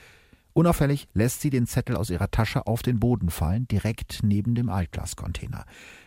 [0.53, 4.69] Unauffällig lässt sie den Zettel aus ihrer Tasche auf den Boden fallen, direkt neben dem
[4.69, 5.65] Altglascontainer.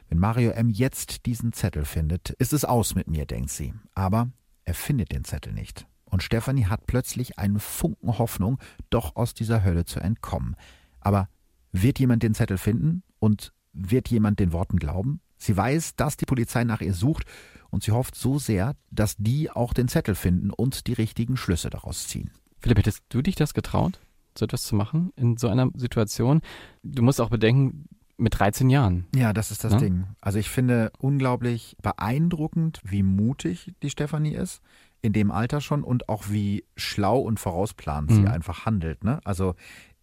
[0.08, 0.68] Wenn Mario M.
[0.68, 3.74] jetzt diesen Zettel findet, ist es aus mit mir, denkt sie.
[3.94, 4.30] Aber
[4.64, 5.86] er findet den Zettel nicht.
[6.04, 8.58] Und Stephanie hat plötzlich einen Funken Hoffnung,
[8.90, 10.56] doch aus dieser Hölle zu entkommen.
[11.00, 11.28] Aber
[11.72, 13.02] wird jemand den Zettel finden?
[13.18, 15.20] Und wird jemand den Worten glauben?
[15.36, 17.24] Sie weiß, dass die Polizei nach ihr sucht
[17.70, 21.70] und sie hofft so sehr, dass die auch den Zettel finden und die richtigen Schlüsse
[21.70, 22.30] daraus ziehen.
[22.60, 24.00] Philipp, hättest du dich das getraut?
[24.36, 26.40] So etwas zu machen in so einer Situation.
[26.82, 29.06] Du musst auch bedenken, mit 13 Jahren.
[29.14, 29.78] Ja, das ist das ja?
[29.78, 30.04] Ding.
[30.20, 34.62] Also ich finde unglaublich beeindruckend, wie mutig die Stefanie ist,
[35.02, 38.14] in dem Alter schon und auch wie schlau und vorausplanend mhm.
[38.14, 39.04] sie einfach handelt.
[39.04, 39.20] Ne?
[39.24, 39.54] Also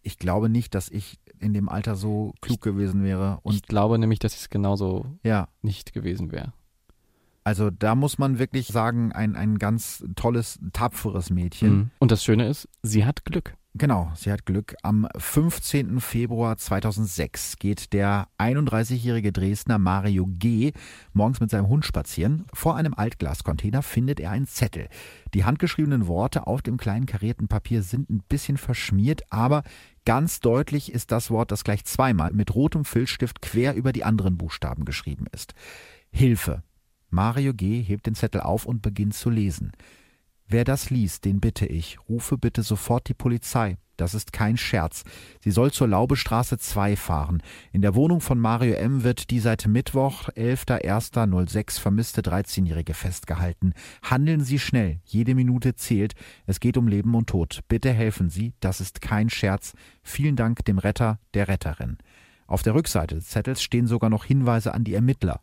[0.02, 3.38] ich glaube nicht, dass ich in dem Alter so klug gewesen wäre.
[3.42, 5.48] Und ich glaube nämlich, dass es genauso ja.
[5.60, 6.52] nicht gewesen wäre.
[7.44, 11.74] Also da muss man wirklich sagen, ein, ein ganz tolles, tapferes Mädchen.
[11.74, 11.90] Mhm.
[11.98, 13.56] Und das Schöne ist, sie hat Glück.
[13.74, 14.74] Genau, sie hat Glück.
[14.82, 15.98] Am 15.
[16.00, 20.72] Februar 2006 geht der 31-jährige Dresdner Mario G.
[21.14, 22.44] morgens mit seinem Hund spazieren.
[22.52, 24.88] Vor einem Altglascontainer findet er einen Zettel.
[25.32, 29.62] Die handgeschriebenen Worte auf dem kleinen karierten Papier sind ein bisschen verschmiert, aber
[30.04, 34.36] ganz deutlich ist das Wort, das gleich zweimal mit rotem Filzstift quer über die anderen
[34.36, 35.54] Buchstaben geschrieben ist.
[36.10, 36.62] Hilfe.
[37.08, 37.80] Mario G.
[37.80, 39.72] hebt den Zettel auf und beginnt zu lesen.
[40.52, 43.78] Wer das liest, den bitte ich, rufe bitte sofort die Polizei.
[43.96, 45.02] Das ist kein Scherz.
[45.40, 47.42] Sie soll zur Laubestraße 2 fahren.
[47.72, 49.02] In der Wohnung von Mario M.
[49.02, 53.72] wird die seit Mittwoch, 11.01.06 vermisste 13-Jährige festgehalten.
[54.02, 55.00] Handeln Sie schnell.
[55.06, 56.12] Jede Minute zählt.
[56.44, 57.60] Es geht um Leben und Tod.
[57.68, 58.52] Bitte helfen Sie.
[58.60, 59.72] Das ist kein Scherz.
[60.02, 61.96] Vielen Dank dem Retter, der Retterin.
[62.46, 65.40] Auf der Rückseite des Zettels stehen sogar noch Hinweise an die Ermittler.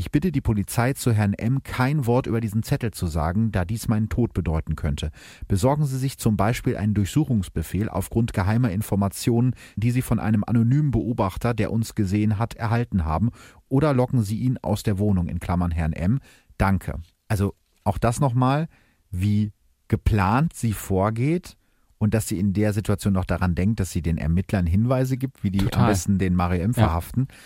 [0.00, 1.64] Ich bitte die Polizei zu Herrn M.
[1.64, 5.10] kein Wort über diesen Zettel zu sagen, da dies meinen Tod bedeuten könnte.
[5.48, 10.92] Besorgen Sie sich zum Beispiel einen Durchsuchungsbefehl aufgrund geheimer Informationen, die Sie von einem anonymen
[10.92, 13.30] Beobachter, der uns gesehen hat, erhalten haben,
[13.68, 16.20] oder locken Sie ihn aus der Wohnung in Klammern Herrn M.
[16.58, 17.00] Danke.
[17.26, 18.68] Also auch das nochmal,
[19.10, 19.50] wie
[19.88, 21.56] geplant sie vorgeht
[21.98, 25.42] und dass sie in der Situation noch daran denkt, dass sie den Ermittlern Hinweise gibt,
[25.42, 25.82] wie die Total.
[25.82, 26.74] am besten den Mario M.
[26.74, 27.26] verhaften.
[27.28, 27.36] Ja.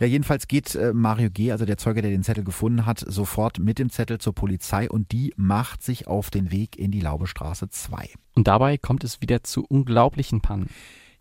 [0.00, 3.58] Ja, jedenfalls geht äh, Mario G., also der Zeuge, der den Zettel gefunden hat, sofort
[3.58, 7.68] mit dem Zettel zur Polizei und die macht sich auf den Weg in die Laubestraße
[7.68, 8.10] 2.
[8.34, 10.68] Und dabei kommt es wieder zu unglaublichen Pannen.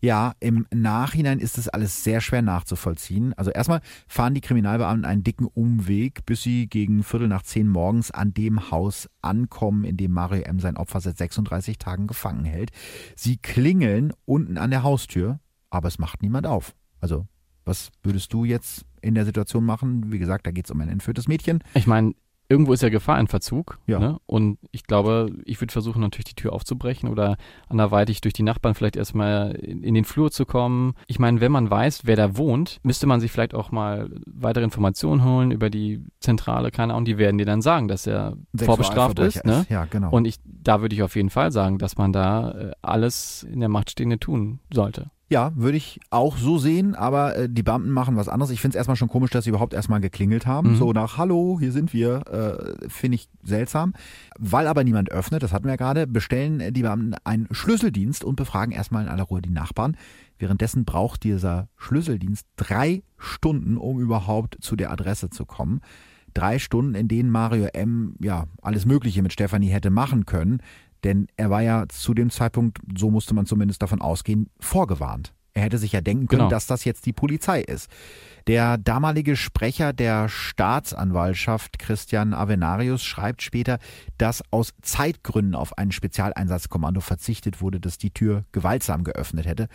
[0.03, 3.33] Ja, im Nachhinein ist es alles sehr schwer nachzuvollziehen.
[3.36, 8.12] Also erstmal fahren die Kriminalbeamten einen dicken Umweg, bis sie gegen Viertel nach zehn morgens
[8.12, 10.59] an dem Haus ankommen, in dem Mario M.
[10.59, 12.71] sein Opfer seit 36 Tagen gefangen hält.
[13.15, 16.75] Sie klingeln unten an der Haustür, aber es macht niemand auf.
[16.99, 17.25] Also
[17.65, 20.12] was würdest du jetzt in der Situation machen?
[20.12, 21.63] Wie gesagt, da geht es um ein entführtes Mädchen.
[21.73, 22.13] Ich meine,
[22.49, 23.80] irgendwo ist ja Gefahr in Verzug.
[23.88, 23.99] Ja.
[23.99, 24.17] Ne?
[24.26, 28.76] Und ich glaube, ich würde versuchen, natürlich die Tür aufzubrechen oder anderweitig durch die Nachbarn
[28.76, 30.93] vielleicht erstmal in, in den Flur zu kommen.
[31.08, 34.63] Ich meine, wenn man weiß, wer da wohnt, müsste man sich vielleicht auch mal weitere
[34.63, 39.19] Informationen holen über die Zentrale, keine Ahnung, die werden dir dann sagen, dass er vorbestraft
[39.19, 39.45] ist.
[39.45, 39.65] Ne?
[39.69, 40.12] Ja, genau.
[40.12, 43.60] Und ich, da würde ich auf jeden Fall sagen, dass man da äh, alles in
[43.60, 45.10] der Macht Stehende tun sollte.
[45.34, 48.52] Ja, würde ich auch so sehen, aber äh, die Beamten machen was anderes.
[48.52, 50.74] Ich finde es erstmal schon komisch, dass sie überhaupt erstmal geklingelt haben.
[50.74, 50.76] Mhm.
[50.76, 53.93] So nach Hallo, hier sind wir, äh, finde ich seltsam.
[54.38, 58.36] Weil aber niemand öffnet, das hatten wir ja gerade, bestellen die Beamten einen Schlüsseldienst und
[58.36, 59.98] befragen erstmal in aller Ruhe die Nachbarn.
[60.38, 65.82] Währenddessen braucht dieser Schlüsseldienst drei Stunden, um überhaupt zu der Adresse zu kommen.
[66.36, 68.17] Drei Stunden, in denen Mario M.
[68.22, 70.62] ja alles Mögliche mit Stefanie hätte machen können.
[71.03, 75.33] Denn er war ja zu dem Zeitpunkt, so musste man zumindest davon ausgehen, vorgewarnt.
[75.55, 76.49] Er hätte sich ja denken können, Genau.
[76.49, 77.87] dass das jetzt die Polizei ist.
[78.47, 83.77] Der damalige Sprecher der Staatsanwaltschaft Christian Avenarius schreibt später,
[84.17, 89.67] dass aus Zeitgründen auf ein Spezialeinsatzkommando verzichtet wurde, das die Tür gewaltsam geöffnet hätte,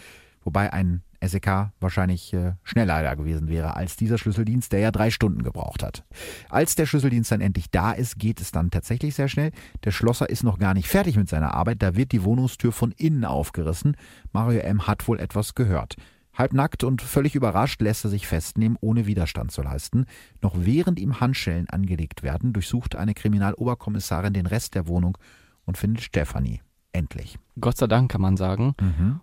[0.43, 5.11] wobei ein SEK wahrscheinlich äh, schneller da gewesen wäre als dieser Schlüsseldienst, der ja drei
[5.11, 6.05] Stunden gebraucht hat.
[6.49, 9.51] Als der Schlüsseldienst dann endlich da ist, geht es dann tatsächlich sehr schnell.
[9.85, 12.93] Der Schlosser ist noch gar nicht fertig mit seiner Arbeit, da wird die Wohnungstür von
[12.93, 13.97] innen aufgerissen.
[14.33, 14.87] Mario M.
[14.87, 15.97] hat wohl etwas gehört.
[16.35, 20.07] Halbnackt und völlig überrascht lässt er sich festnehmen, ohne Widerstand zu leisten.
[20.41, 25.19] Noch während ihm Handschellen angelegt werden, durchsucht eine Kriminaloberkommissarin den Rest der Wohnung
[25.65, 26.61] und findet Stefanie.
[26.93, 27.39] Endlich.
[27.61, 28.75] Gott sei Dank kann man sagen.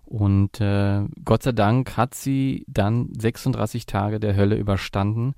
[0.06, 5.34] Und äh, Gott sei Dank hat sie dann 36 Tage der Hölle überstanden.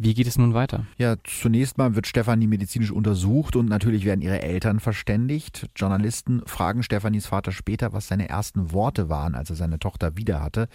[0.00, 0.86] Wie geht es nun weiter?
[0.96, 5.68] Ja, zunächst mal wird Stefanie medizinisch untersucht und natürlich werden ihre Eltern verständigt.
[5.74, 10.40] Journalisten fragen Stefanis Vater später, was seine ersten Worte waren, als er seine Tochter wieder
[10.40, 10.68] hatte.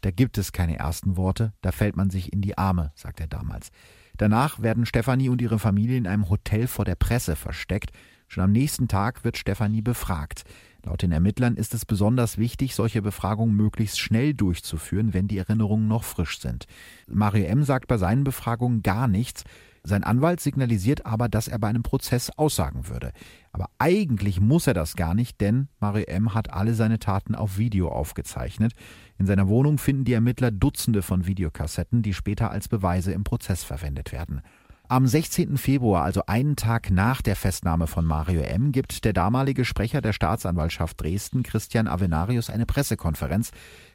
[0.00, 3.28] Da gibt es keine ersten Worte, da fällt man sich in die Arme, sagt er
[3.28, 3.70] damals.
[4.16, 7.92] Danach werden Stefanie und ihre Familie in einem Hotel vor der Presse versteckt.
[8.28, 10.44] Schon am nächsten Tag wird Stefanie befragt.
[10.84, 15.88] Laut den Ermittlern ist es besonders wichtig, solche Befragungen möglichst schnell durchzuführen, wenn die Erinnerungen
[15.88, 16.66] noch frisch sind.
[17.06, 17.64] Mario M.
[17.64, 19.44] sagt bei seinen Befragungen gar nichts.
[19.82, 23.12] Sein Anwalt signalisiert aber, dass er bei einem Prozess aussagen würde.
[23.52, 26.34] Aber eigentlich muss er das gar nicht, denn Mario M.
[26.34, 28.72] hat alle seine Taten auf Video aufgezeichnet.
[29.18, 33.64] In seiner Wohnung finden die Ermittler Dutzende von Videokassetten, die später als Beweise im Prozess
[33.64, 34.42] verwendet werden.
[34.90, 35.58] Am 16.
[35.58, 40.14] Februar, also einen Tag nach der Festnahme von Mario M., gibt der damalige Sprecher der
[40.14, 43.50] Staatsanwaltschaft Dresden, Christian Avenarius, eine Pressekonferenz.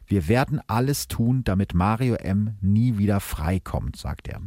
[0.05, 2.57] Wir werden alles tun, damit Mario M.
[2.61, 4.41] nie wieder freikommt, sagt er.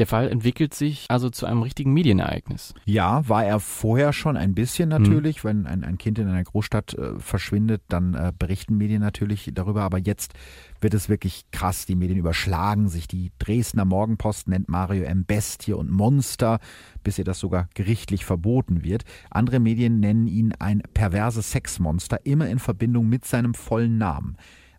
[0.00, 2.72] Der Fall entwickelt sich also zu einem richtigen Medienereignis.
[2.86, 5.44] Ja, war er vorher schon ein bisschen natürlich.
[5.44, 9.82] Wenn ein, ein Kind in einer Großstadt äh, verschwindet, dann äh, berichten Medien natürlich darüber.
[9.82, 10.32] Aber jetzt
[10.80, 11.84] wird es wirklich krass.
[11.84, 13.08] Die Medien überschlagen sich.
[13.08, 15.26] Die Dresdner Morgenpost nennt Mario M.
[15.26, 16.60] Bestie und Monster,
[17.04, 19.04] bis ihr das sogar gerichtlich verboten wird.
[19.28, 24.38] Andere Medien nennen ihn ein perverses Sexmonster, immer in Verbindung mit seinem vollen Namen.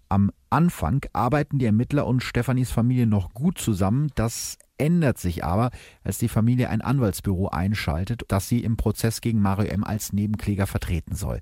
[0.09, 4.09] Am Anfang arbeiten die Ermittler und Stefanis Familie noch gut zusammen.
[4.15, 5.69] Das ändert sich aber,
[6.03, 9.83] als die Familie ein Anwaltsbüro einschaltet, das sie im Prozess gegen Mario M.
[9.83, 11.39] als Nebenkläger vertreten soll.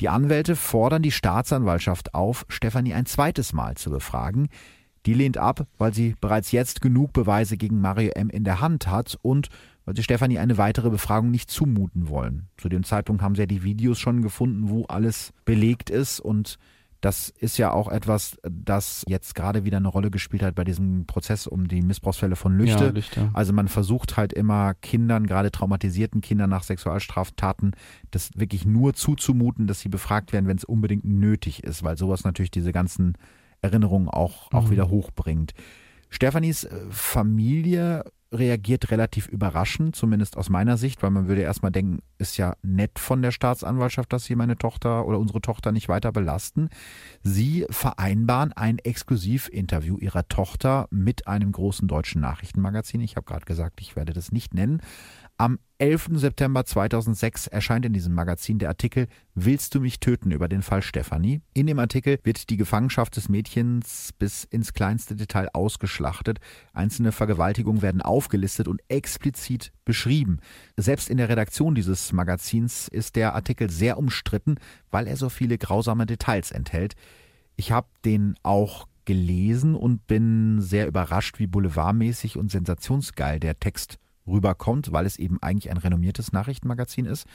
[0.00, 4.48] Die Anwälte fordern die Staatsanwaltschaft auf, Stefanie ein zweites Mal zu befragen.
[5.06, 8.30] Die lehnt ab, weil sie bereits jetzt genug Beweise gegen Mario M.
[8.30, 9.48] in der Hand hat und
[9.84, 12.48] weil sie Stefanie eine weitere Befragung nicht zumuten wollen.
[12.56, 16.58] Zu dem Zeitpunkt haben sie ja die Videos schon gefunden, wo alles belegt ist und
[17.04, 21.04] das ist ja auch etwas, das jetzt gerade wieder eine Rolle gespielt hat bei diesem
[21.04, 22.84] Prozess um die Missbrauchsfälle von Lüchte.
[22.86, 23.28] Ja, Lüchte.
[23.34, 27.72] Also man versucht halt immer Kindern, gerade traumatisierten Kindern nach Sexualstraftaten,
[28.10, 32.24] das wirklich nur zuzumuten, dass sie befragt werden, wenn es unbedingt nötig ist, weil sowas
[32.24, 33.18] natürlich diese ganzen
[33.60, 34.70] Erinnerungen auch, auch Mhm.
[34.70, 35.52] wieder hochbringt.
[36.08, 42.00] Stefanis äh, Familie reagiert relativ überraschend, zumindest aus meiner Sicht, weil man würde erstmal denken,
[42.18, 46.12] ist ja nett von der Staatsanwaltschaft, dass sie meine Tochter oder unsere Tochter nicht weiter
[46.12, 46.68] belasten.
[47.22, 53.00] Sie vereinbaren ein Exklusivinterview ihrer Tochter mit einem großen deutschen Nachrichtenmagazin.
[53.00, 54.80] Ich habe gerade gesagt, ich werde das nicht nennen.
[55.36, 56.10] Am 11.
[56.12, 60.80] September 2006 erscheint in diesem Magazin der Artikel Willst du mich töten über den Fall
[60.80, 61.40] Stefanie?
[61.54, 66.38] In dem Artikel wird die Gefangenschaft des Mädchens bis ins kleinste Detail ausgeschlachtet.
[66.72, 70.38] Einzelne Vergewaltigungen werden aufgelistet und explizit beschrieben.
[70.76, 74.54] Selbst in der Redaktion dieses Magazins ist der Artikel sehr umstritten,
[74.92, 76.94] weil er so viele grausame Details enthält.
[77.56, 83.98] Ich habe den auch gelesen und bin sehr überrascht, wie boulevardmäßig und sensationsgeil der Text
[84.26, 87.26] rüberkommt, weil es eben eigentlich ein renommiertes Nachrichtenmagazin ist.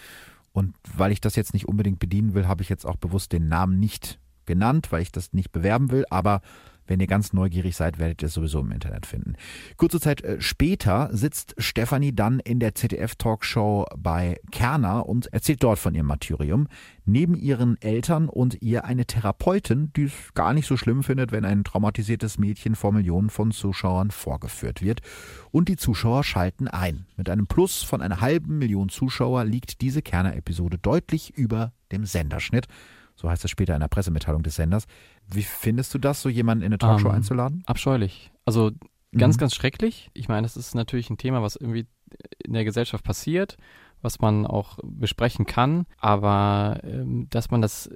[0.52, 3.48] Und weil ich das jetzt nicht unbedingt bedienen will, habe ich jetzt auch bewusst den
[3.48, 6.06] Namen nicht genannt, weil ich das nicht bewerben will.
[6.10, 6.42] Aber
[6.90, 9.36] wenn ihr ganz neugierig seid, werdet ihr es sowieso im Internet finden.
[9.78, 15.80] Kurze Zeit äh, später sitzt Stefanie dann in der ZDF-Talkshow bei Kerner und erzählt dort
[15.80, 16.68] von ihrem Martyrium.
[17.06, 21.46] Neben ihren Eltern und ihr eine Therapeutin, die es gar nicht so schlimm findet, wenn
[21.46, 25.02] ein traumatisiertes Mädchen vor Millionen von Zuschauern vorgeführt wird.
[25.52, 27.06] Und die Zuschauer schalten ein.
[27.18, 32.68] Mit einem Plus von einer halben Million Zuschauer liegt diese Kerner-Episode deutlich über dem Senderschnitt.
[33.20, 34.86] So heißt es später in der Pressemitteilung des Senders.
[35.28, 37.64] Wie findest du das, so jemanden in eine Talkshow Ähm, einzuladen?
[37.66, 38.32] Abscheulich.
[38.46, 38.72] Also
[39.18, 39.40] ganz, Mhm.
[39.40, 40.10] ganz schrecklich.
[40.14, 41.86] Ich meine, das ist natürlich ein Thema, was irgendwie
[42.46, 43.58] in der Gesellschaft passiert,
[44.02, 45.86] was man auch besprechen kann.
[45.98, 47.90] Aber ähm, dass man das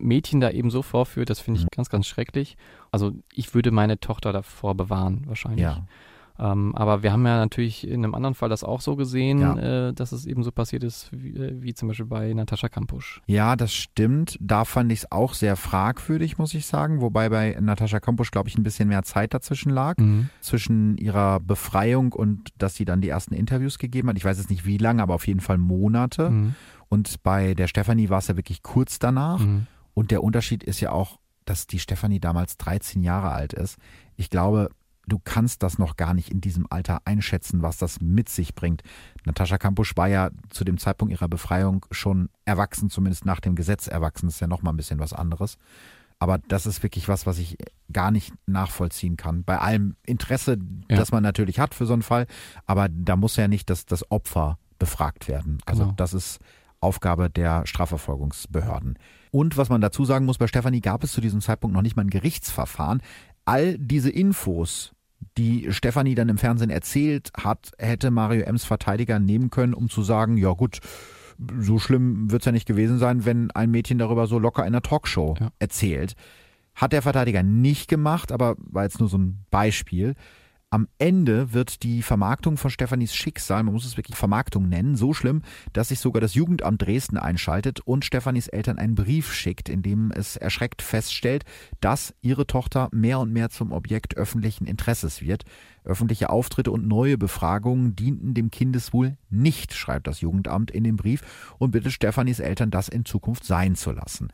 [0.00, 1.70] Mädchen da eben so vorführt, das finde ich Mhm.
[1.70, 2.56] ganz, ganz schrecklich.
[2.90, 5.60] Also ich würde meine Tochter davor bewahren, wahrscheinlich.
[5.62, 5.86] Ja.
[6.38, 9.88] Ähm, aber wir haben ja natürlich in einem anderen Fall das auch so gesehen, Ja.
[9.88, 13.20] äh, dass es eben so passiert ist, wie, äh, wie zum Beispiel bei Natascha Kampusch.
[13.26, 14.36] Ja, das stimmt.
[14.40, 17.00] Da fand ich es auch sehr fragwürdig, muss ich sagen.
[17.00, 19.96] Wobei bei Natascha Kampusch, glaube ich, ein bisschen mehr Zeit dazwischen lag.
[19.98, 20.28] Mhm.
[20.40, 24.16] Zwischen ihrer Befreiung und dass sie dann die ersten Interviews gegeben hat.
[24.18, 26.30] Ich weiß jetzt nicht wie lange, aber auf jeden Fall Monate.
[26.30, 26.54] Mhm.
[26.88, 29.40] Und bei der Stefanie war es ja wirklich kurz danach.
[29.40, 29.66] Mhm.
[29.94, 33.78] Und der Unterschied ist ja auch, dass die Stefanie damals 13 Jahre alt ist.
[34.16, 34.68] Ich glaube,
[35.06, 38.82] du kannst das noch gar nicht in diesem Alter einschätzen, was das mit sich bringt.
[39.24, 43.86] Natascha Kampusch war ja zu dem Zeitpunkt ihrer Befreiung schon erwachsen, zumindest nach dem Gesetz
[43.86, 44.26] erwachsen.
[44.26, 45.58] Das ist ja nochmal ein bisschen was anderes.
[46.18, 47.58] Aber das ist wirklich was, was ich
[47.92, 49.44] gar nicht nachvollziehen kann.
[49.44, 50.56] Bei allem Interesse,
[50.90, 50.96] Ja.
[50.96, 52.26] das man natürlich hat für so einen Fall.
[52.64, 55.58] Aber da muss ja nicht das, das Opfer befragt werden.
[55.66, 55.94] Also Genau.
[55.96, 56.38] das ist
[56.80, 58.98] Aufgabe der Strafverfolgungsbehörden.
[59.30, 61.96] Und was man dazu sagen muss, bei Stefanie gab es zu diesem Zeitpunkt noch nicht
[61.96, 63.02] mal ein Gerichtsverfahren.
[63.44, 64.92] All diese Infos,
[65.38, 70.02] die Stefanie dann im Fernsehen erzählt hat, hätte Mario Ems Verteidiger nehmen können, um zu
[70.02, 70.80] sagen, ja gut,
[71.60, 74.68] so schlimm wird es ja nicht gewesen sein, wenn ein Mädchen darüber so locker in
[74.68, 75.50] einer Talkshow Ja.
[75.58, 76.14] erzählt.
[76.74, 80.14] Hat der Verteidiger nicht gemacht, aber war jetzt nur so ein Beispiel.
[80.70, 85.14] Am Ende wird die Vermarktung von Stefanis Schicksal, man muss es wirklich Vermarktung nennen, so
[85.14, 85.42] schlimm,
[85.72, 90.10] dass sich sogar das Jugendamt Dresden einschaltet und Stefanis Eltern einen Brief schickt, in dem
[90.10, 91.44] es erschreckt feststellt,
[91.80, 95.44] dass ihre Tochter mehr und mehr zum Objekt öffentlichen Interesses wird.
[95.84, 101.54] Öffentliche Auftritte und neue Befragungen dienten dem Kindeswohl nicht, schreibt das Jugendamt in dem Brief
[101.58, 104.32] und bittet Stefanis Eltern, das in Zukunft sein zu lassen.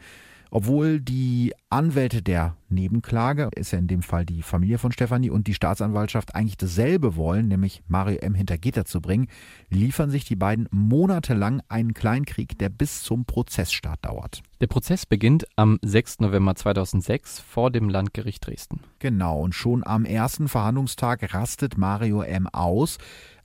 [0.54, 5.46] Obwohl die Anwälte der Nebenklage, ist ja in dem Fall die Familie von Stefanie und
[5.46, 8.34] die Staatsanwaltschaft eigentlich dasselbe wollen, nämlich Mario M.
[8.34, 9.28] hinter Gitter zu bringen,
[9.70, 14.42] liefern sich die beiden monatelang einen Kleinkrieg, der bis zum Prozessstart dauert.
[14.60, 16.20] Der Prozess beginnt am 6.
[16.20, 18.80] November 2006 vor dem Landgericht Dresden.
[18.98, 22.46] Genau, und schon am ersten Verhandlungstag rastet Mario M.
[22.46, 22.98] aus.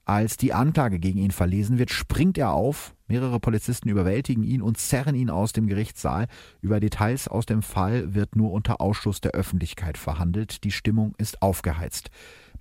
[0.08, 2.96] Als die Anklage gegen ihn verlesen wird, springt er auf.
[3.10, 6.28] Mehrere Polizisten überwältigen ihn und zerren ihn aus dem Gerichtssaal.
[6.62, 10.64] Über Details aus dem Fall wird nur unter Ausschluss der Öffentlichkeit verhandelt.
[10.64, 12.10] Die Stimmung ist aufgeheizt.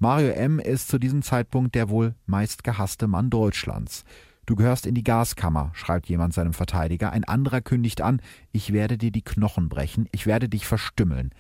[0.01, 0.59] Mario M.
[0.59, 4.03] ist zu diesem Zeitpunkt der wohl meistgehasste Mann Deutschlands.
[4.47, 7.13] Du gehörst in die Gaskammer, schreibt jemand seinem Verteidiger.
[7.13, 8.21] Ein anderer kündigt an,
[8.51, 11.31] ich werde dir die Knochen brechen, ich werde dich verstümmeln.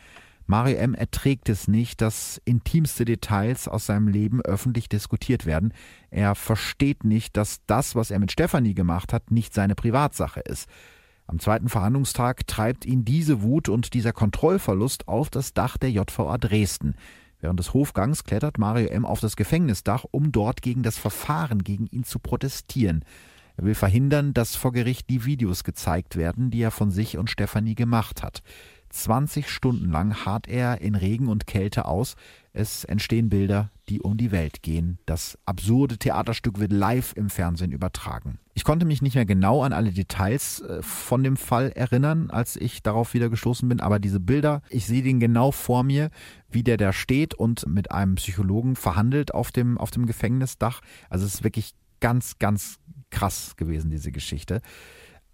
[0.46, 0.94] Mario M.
[0.94, 5.74] erträgt es nicht, dass intimste Details aus seinem Leben öffentlich diskutiert werden.
[6.10, 10.68] Er versteht nicht, dass das, was er mit Stefanie gemacht hat, nicht seine Privatsache ist.
[11.26, 16.38] Am zweiten Verhandlungstag treibt ihn diese Wut und dieser Kontrollverlust auf das Dach der JVA
[16.38, 16.94] Dresden.
[17.40, 19.04] Während des Hofgangs klettert Mario M.
[19.04, 23.04] auf das Gefängnisdach, um dort gegen das Verfahren gegen ihn zu protestieren.
[23.56, 27.30] Er will verhindern, dass vor Gericht die Videos gezeigt werden, die er von sich und
[27.30, 28.42] Stefanie gemacht hat.
[28.96, 32.16] 20 Stunden lang harrt er in Regen und Kälte aus.
[32.52, 34.98] Es entstehen Bilder, die um die Welt gehen.
[35.04, 38.38] Das absurde Theaterstück wird live im Fernsehen übertragen.
[38.54, 42.56] Ich konnte mich nicht mehr genau an alle Details äh, von dem Fall erinnern, als
[42.56, 46.10] ich darauf wieder gestoßen bin, aber diese Bilder, ich sehe den genau vor mir,
[46.48, 50.80] wie der da steht und mit einem Psychologen verhandelt auf dem, auf dem Gefängnisdach.
[51.10, 52.78] Also es ist wirklich ganz, ganz
[53.10, 54.62] krass gewesen, diese Geschichte.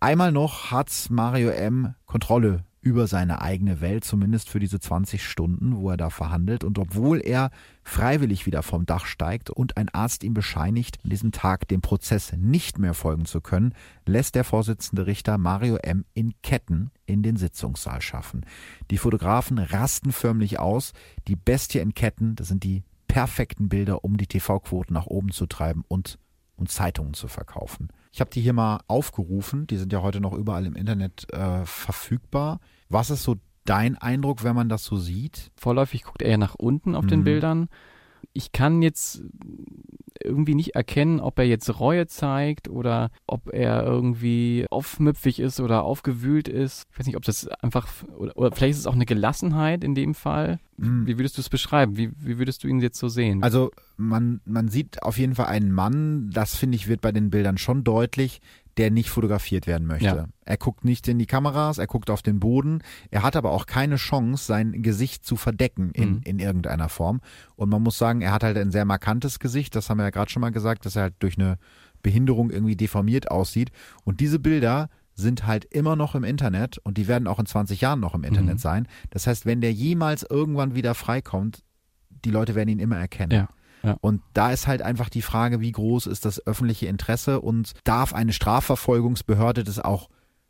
[0.00, 1.94] Einmal noch hat Mario M.
[2.06, 6.64] Kontrolle über seine eigene Welt, zumindest für diese 20 Stunden, wo er da verhandelt.
[6.64, 7.50] Und obwohl er
[7.84, 12.32] freiwillig wieder vom Dach steigt und ein Arzt ihm bescheinigt, an diesem Tag dem Prozess
[12.36, 13.74] nicht mehr folgen zu können,
[14.04, 16.04] lässt der Vorsitzende Richter Mario M.
[16.12, 18.44] in Ketten in den Sitzungssaal schaffen.
[18.90, 20.92] Die Fotografen rasten förmlich aus.
[21.28, 25.46] Die Bestie in Ketten, das sind die perfekten Bilder, um die TV-Quoten nach oben zu
[25.46, 26.18] treiben und
[26.56, 27.88] und Zeitungen zu verkaufen.
[28.12, 31.64] Ich habe die hier mal aufgerufen, die sind ja heute noch überall im Internet äh,
[31.64, 32.60] verfügbar.
[32.90, 35.50] Was ist so dein Eindruck, wenn man das so sieht?
[35.56, 37.24] Vorläufig guckt er ja nach unten auf den Mhm.
[37.24, 37.68] Bildern.
[38.32, 39.22] Ich kann jetzt
[40.24, 45.82] irgendwie nicht erkennen, ob er jetzt Reue zeigt oder ob er irgendwie aufmüpfig ist oder
[45.82, 46.84] aufgewühlt ist.
[46.92, 49.94] Ich weiß nicht, ob das einfach, oder, oder vielleicht ist es auch eine Gelassenheit in
[49.94, 50.58] dem Fall.
[50.76, 51.06] Mhm.
[51.06, 51.96] Wie würdest du es beschreiben?
[51.96, 53.42] Wie, wie würdest du ihn jetzt so sehen?
[53.42, 57.30] Also man, man sieht auf jeden Fall einen Mann, das finde ich wird bei den
[57.30, 58.40] Bildern schon deutlich,
[58.78, 60.04] der nicht fotografiert werden möchte.
[60.06, 60.26] Ja.
[60.44, 62.82] Er guckt nicht in die Kameras, er guckt auf den Boden.
[63.10, 66.20] Er hat aber auch keine Chance, sein Gesicht zu verdecken in, Mhm.
[66.24, 67.20] in irgendeiner Form.
[67.54, 69.74] Und man muss sagen, er hat halt ein sehr markantes Gesicht.
[69.76, 71.58] Das haben wir ja gerade schon mal gesagt, dass er halt durch eine
[72.02, 73.70] Behinderung irgendwie deformiert aussieht.
[74.04, 77.82] Und diese Bilder sind halt immer noch im Internet und die werden auch in 20
[77.82, 78.58] Jahren noch im Internet Mhm.
[78.58, 78.88] sein.
[79.10, 81.62] Das heißt, wenn der jemals irgendwann wieder freikommt,
[82.24, 83.32] die Leute werden ihn immer erkennen.
[83.32, 83.48] Ja.
[83.82, 83.96] Ja.
[84.00, 88.14] Und da ist halt einfach die Frage, wie groß ist das öffentliche Interesse und darf
[88.14, 90.08] eine Strafverfolgungsbehörde das auch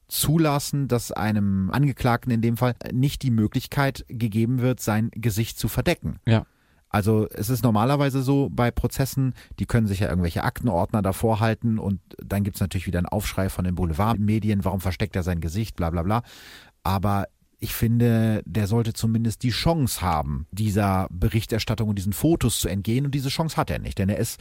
[0.08, 5.68] zulassen, dass einem Angeklagten in dem Fall nicht die Möglichkeit gegeben wird, sein Gesicht zu
[5.68, 6.18] verdecken.
[6.26, 6.44] Ja.
[6.90, 11.78] Also es ist normalerweise so bei Prozessen, die können sich ja irgendwelche Aktenordner davor halten
[11.78, 15.74] und dann gibt's natürlich wieder einen Aufschrei von den Boulevardmedien, warum versteckt er sein Gesicht,
[15.74, 16.22] bla bla bla.
[16.82, 17.28] Aber
[17.62, 23.04] ich finde, der sollte zumindest die Chance haben, dieser Berichterstattung und diesen Fotos zu entgehen.
[23.04, 24.40] Und diese Chance hat er nicht, denn er ist,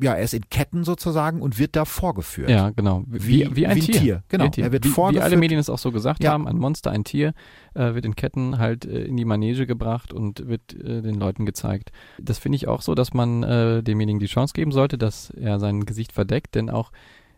[0.00, 2.48] ja, er ist in Ketten sozusagen und wird da vorgeführt.
[2.48, 3.04] Ja, genau.
[3.06, 4.00] Wie, wie, wie ein, wie ein Tier.
[4.00, 4.22] Tier.
[4.28, 4.44] Genau.
[4.44, 4.64] Ein Tier.
[4.64, 5.22] Er wird wie, vorgeführt.
[5.22, 6.32] Wie alle Medien es auch so gesagt ja.
[6.32, 7.34] haben, ein Monster, ein Tier,
[7.74, 11.44] äh, wird in Ketten halt äh, in die Manege gebracht und wird äh, den Leuten
[11.44, 11.92] gezeigt.
[12.18, 15.60] Das finde ich auch so, dass man äh, demjenigen die Chance geben sollte, dass er
[15.60, 16.90] sein Gesicht verdeckt, denn auch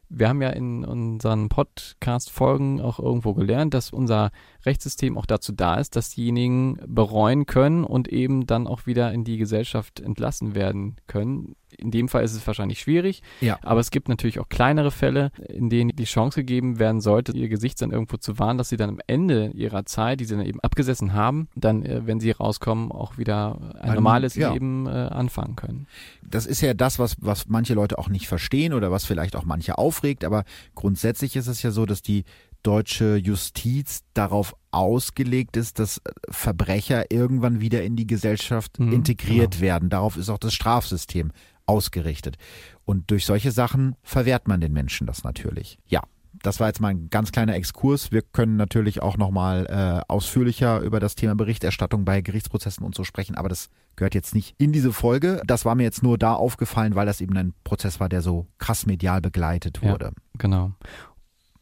[0.08, 4.30] wir haben ja in unseren Podcast-Folgen auch irgendwo gelernt, dass unser
[4.66, 9.24] Rechtssystem auch dazu da ist, dass diejenigen bereuen können und eben dann auch wieder in
[9.24, 11.56] die Gesellschaft entlassen werden können.
[11.76, 13.58] In dem Fall ist es wahrscheinlich schwierig, ja.
[13.62, 17.48] aber es gibt natürlich auch kleinere Fälle, in denen die Chance gegeben werden sollte, ihr
[17.48, 20.46] Gesicht dann irgendwo zu wahren, dass sie dann am Ende ihrer Zeit, die sie dann
[20.46, 24.52] eben abgesessen haben, dann, äh, wenn sie rauskommen, auch wieder ein, ein normales ja.
[24.52, 25.86] Leben äh, anfangen können.
[26.22, 29.44] Das ist ja das, was, was manche Leute auch nicht verstehen oder was vielleicht auch
[29.44, 30.44] manche aufregt, aber
[30.74, 32.24] grundsätzlich ist es ja so, dass die
[32.64, 39.62] deutsche Justiz darauf ausgelegt ist, dass Verbrecher irgendwann wieder in die Gesellschaft mhm, integriert genau.
[39.62, 39.90] werden.
[39.90, 41.30] Darauf ist auch das Strafsystem
[41.66, 42.36] ausgerichtet.
[42.84, 45.78] Und durch solche Sachen verwehrt man den Menschen das natürlich.
[45.86, 46.02] Ja.
[46.42, 48.10] Das war jetzt mal ein ganz kleiner Exkurs.
[48.10, 53.04] Wir können natürlich auch nochmal äh, ausführlicher über das Thema Berichterstattung bei Gerichtsprozessen und so
[53.04, 55.40] sprechen, aber das gehört jetzt nicht in diese Folge.
[55.46, 58.46] Das war mir jetzt nur da aufgefallen, weil das eben ein Prozess war, der so
[58.58, 60.06] krass medial begleitet wurde.
[60.06, 60.72] Ja, genau.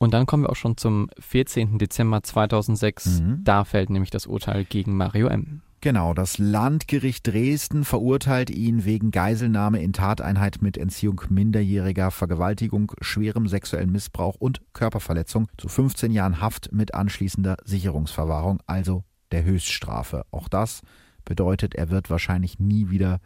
[0.03, 1.78] Und dann kommen wir auch schon zum 14.
[1.78, 3.20] Dezember 2006.
[3.20, 3.44] Mhm.
[3.44, 5.62] Da fällt nämlich das Urteil gegen Mario M.
[5.80, 13.46] Genau, das Landgericht Dresden verurteilt ihn wegen Geiselnahme in Tateinheit mit Entziehung minderjähriger Vergewaltigung, schwerem
[13.46, 20.24] sexuellen Missbrauch und Körperverletzung zu 15 Jahren Haft mit anschließender Sicherungsverwahrung, also der Höchststrafe.
[20.32, 20.82] Auch das
[21.24, 23.20] bedeutet, er wird wahrscheinlich nie wieder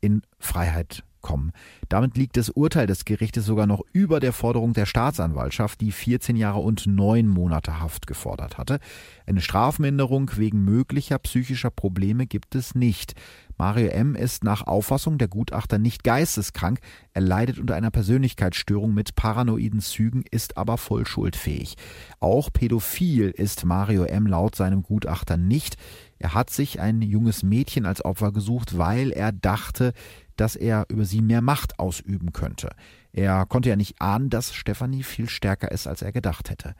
[0.00, 1.50] in Freiheit kommen.
[1.88, 6.36] Damit liegt das Urteil des Gerichtes sogar noch über der Forderung der Staatsanwaltschaft, die 14
[6.36, 8.78] Jahre und 9 Monate Haft gefordert hatte.
[9.26, 13.14] Eine Strafminderung wegen möglicher psychischer Probleme gibt es nicht.
[13.58, 14.14] Mario M.
[14.14, 16.78] ist nach Auffassung der Gutachter nicht geisteskrank,
[17.12, 21.76] er leidet unter einer Persönlichkeitsstörung mit paranoiden Zügen, ist aber voll schuldfähig.
[22.20, 24.26] Auch pädophil ist Mario M.
[24.26, 25.76] laut seinem Gutachter nicht.
[26.18, 29.94] Er hat sich ein junges Mädchen als Opfer gesucht, weil er dachte,
[30.36, 32.70] dass er über sie mehr Macht ausüben könnte.
[33.12, 36.74] Er konnte ja nicht ahnen, dass Stefanie viel stärker ist, als er gedacht hätte.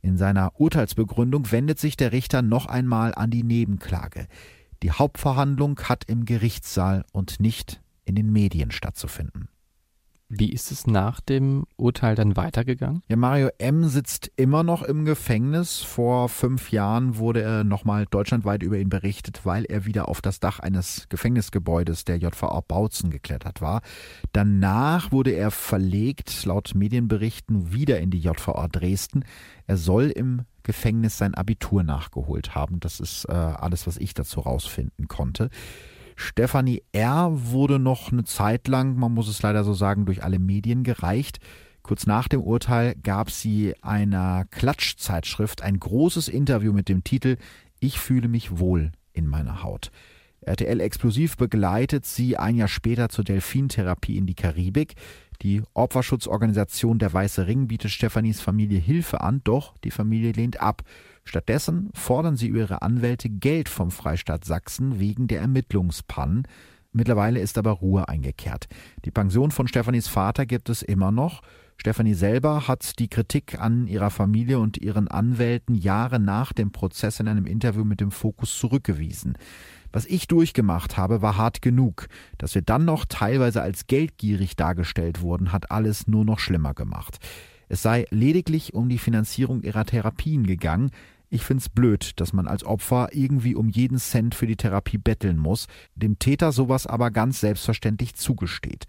[0.00, 4.26] In seiner Urteilsbegründung wendet sich der Richter noch einmal an die Nebenklage.
[4.82, 9.48] Die Hauptverhandlung hat im Gerichtssaal und nicht in den Medien stattzufinden.
[10.34, 13.02] Wie ist es nach dem Urteil dann weitergegangen?
[13.06, 13.84] Ja, Mario M.
[13.84, 15.82] sitzt immer noch im Gefängnis.
[15.82, 20.40] Vor fünf Jahren wurde er nochmal deutschlandweit über ihn berichtet, weil er wieder auf das
[20.40, 23.82] Dach eines Gefängnisgebäudes der JVA Bautzen geklettert war.
[24.32, 29.26] Danach wurde er verlegt, laut Medienberichten, wieder in die JVA Dresden.
[29.66, 32.80] Er soll im Gefängnis sein Abitur nachgeholt haben.
[32.80, 35.50] Das ist äh, alles, was ich dazu rausfinden konnte.
[36.16, 37.30] Stefanie R.
[37.32, 41.38] wurde noch eine Zeit lang, man muss es leider so sagen, durch alle Medien gereicht.
[41.82, 47.36] Kurz nach dem Urteil gab sie einer Klatschzeitschrift ein großes Interview mit dem Titel
[47.80, 49.90] Ich fühle mich wohl in meiner Haut.
[50.42, 54.94] RTL Explosiv begleitet sie ein Jahr später zur Delfintherapie in die Karibik.
[55.42, 60.82] Die Opferschutzorganisation Der Weiße Ring bietet Stefanis Familie Hilfe an, doch die Familie lehnt ab.
[61.24, 66.46] Stattdessen fordern sie über ihre Anwälte Geld vom Freistaat Sachsen wegen der Ermittlungspannen.
[66.92, 68.68] Mittlerweile ist aber Ruhe eingekehrt.
[69.04, 71.40] Die Pension von Stefanis Vater gibt es immer noch.
[71.78, 77.18] Stefanie selber hat die Kritik an ihrer Familie und ihren Anwälten Jahre nach dem Prozess
[77.18, 79.38] in einem Interview mit dem Fokus zurückgewiesen.
[79.90, 82.06] Was ich durchgemacht habe, war hart genug.
[82.38, 87.18] Dass wir dann noch teilweise als geldgierig dargestellt wurden, hat alles nur noch schlimmer gemacht.
[87.72, 90.90] Es sei lediglich um die Finanzierung ihrer Therapien gegangen.
[91.30, 95.38] Ich find's blöd, dass man als Opfer irgendwie um jeden Cent für die Therapie betteln
[95.38, 98.84] muss, dem Täter sowas aber ganz selbstverständlich zugesteht.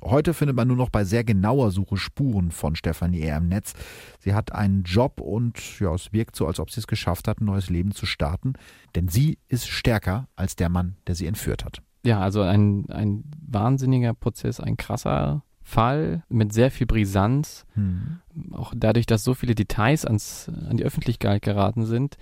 [0.00, 3.36] Heute findet man nur noch bei sehr genauer Suche Spuren von Stefanie R.
[3.36, 3.74] im Netz.
[4.18, 7.42] Sie hat einen Job und ja, es wirkt so, als ob sie es geschafft hat,
[7.42, 8.54] ein neues Leben zu starten.
[8.94, 11.82] Denn sie ist stärker als der Mann, der sie entführt hat.
[12.02, 17.64] Ja, also ein, ein wahnsinniger Prozess, ein krasser Fall mit sehr viel Brisanz.
[17.74, 18.18] Hm.
[18.52, 22.18] Auch dadurch, dass so viele Details ans, an die Öffentlichkeit geraten sind,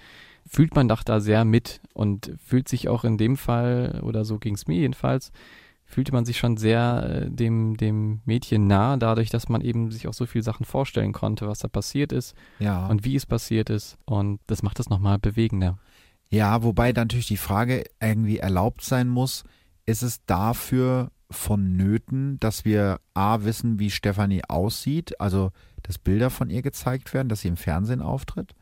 [0.46, 4.38] fühlt man doch da sehr mit und fühlt sich auch in dem Fall, oder so
[4.38, 5.32] ging es mir jedenfalls,
[5.84, 10.06] fühlte man sich schon sehr äh, dem, dem Mädchen nah, dadurch, dass man eben sich
[10.06, 12.86] auch so viele Sachen vorstellen konnte, was da passiert ist ja.
[12.86, 13.98] und wie es passiert ist.
[14.04, 15.78] Und das macht das nochmal bewegender.
[16.30, 19.42] Ja, wobei dann natürlich die Frage irgendwie erlaubt sein muss,
[19.84, 25.52] ist es dafür vonnöten, dass wir A wissen, wie Stefanie aussieht, also
[25.82, 28.54] dass Bilder von ihr gezeigt werden, dass sie im Fernsehen auftritt?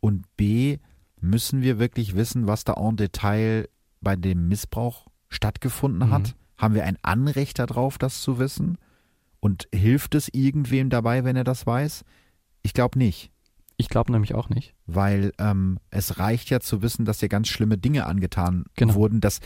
[0.00, 0.78] Und B,
[1.20, 3.68] müssen wir wirklich wissen, was da en Detail
[4.00, 6.12] bei dem Missbrauch stattgefunden mhm.
[6.12, 6.34] hat?
[6.56, 8.78] Haben wir ein Anrecht darauf, das zu wissen?
[9.40, 12.04] Und hilft es irgendwem dabei, wenn er das weiß?
[12.62, 13.30] Ich glaube nicht.
[13.80, 14.74] Ich glaube nämlich auch nicht.
[14.86, 18.94] Weil ähm, es reicht ja zu wissen, dass dir ganz schlimme Dinge angetan genau.
[18.94, 19.22] wurden.
[19.22, 19.40] Dass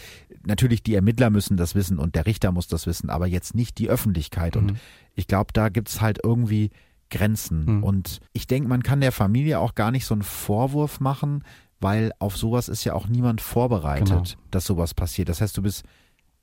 [0.45, 3.79] natürlich die Ermittler müssen das wissen und der Richter muss das wissen, aber jetzt nicht
[3.79, 4.57] die Öffentlichkeit.
[4.57, 4.61] Mhm.
[4.63, 4.79] Und
[5.15, 6.71] ich glaube, da gibt es halt irgendwie
[7.11, 7.77] Grenzen.
[7.77, 7.85] Mhm.
[7.85, 11.45] Und ich denke, man kann der Familie auch gar nicht so einen Vorwurf machen,
[11.81, 14.25] weil auf sowas ist ja auch niemand vorbereitet, genau.
[14.51, 15.29] dass sowas passiert.
[15.29, 15.85] Das heißt, du bist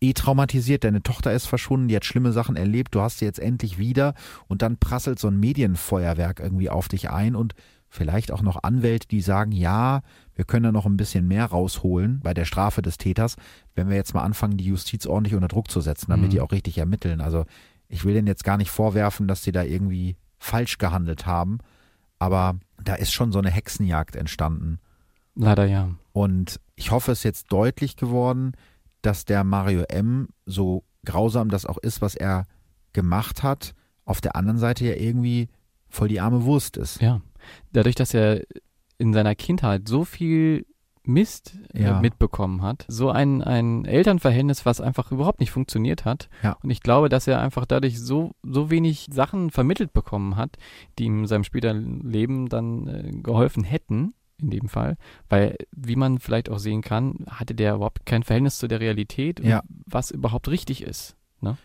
[0.02, 3.40] eh traumatisiert, deine Tochter ist verschwunden, die hat schlimme Sachen erlebt, du hast sie jetzt
[3.40, 4.16] endlich wieder
[4.48, 7.54] und dann prasselt so ein Medienfeuerwerk irgendwie auf dich ein und
[7.92, 10.02] vielleicht auch noch Anwälte, die sagen, ja,
[10.34, 13.36] wir können da noch ein bisschen mehr rausholen bei der Strafe des Täters,
[13.76, 16.30] wenn wir jetzt mal anfangen, die Justiz ordentlich unter Druck zu setzen, damit mhm.
[16.32, 17.20] die auch richtig ermitteln.
[17.20, 17.46] Also
[17.90, 21.60] ich will denen jetzt gar nicht vorwerfen, dass sie da irgendwie falsch gehandelt haben,
[22.18, 24.80] aber da ist schon so eine Hexenjagd entstanden.
[25.36, 25.90] Leider ja.
[26.14, 28.54] Und ich hoffe, es ist jetzt deutlich geworden,
[29.02, 30.30] dass der Mario M.
[30.46, 32.46] so grausam das auch ist, was er
[32.94, 33.74] gemacht hat,
[34.06, 35.50] auf der anderen Seite ja irgendwie
[35.90, 37.02] voll die arme Wurst ist.
[37.02, 37.22] Ja.
[37.74, 38.42] Dadurch, dass er
[38.98, 40.66] in seiner Kindheit so viel
[41.04, 42.00] Mist äh, ja.
[42.00, 42.86] mitbekommen hat.
[42.88, 46.30] So ein, ein Elternverhältnis, was einfach überhaupt nicht funktioniert hat.
[46.44, 46.58] Ja.
[46.62, 50.58] Und ich glaube, dass er einfach dadurch so, so wenig Sachen vermittelt bekommen hat,
[51.00, 54.98] die ihm in seinem späteren Leben dann äh, geholfen hätten in dem Fall,
[55.30, 59.40] weil, wie man vielleicht auch sehen kann, hatte der überhaupt kein Verhältnis zu der Realität,
[59.40, 59.62] ja.
[59.86, 61.16] was überhaupt richtig ist.
[61.42, 61.58] Ne?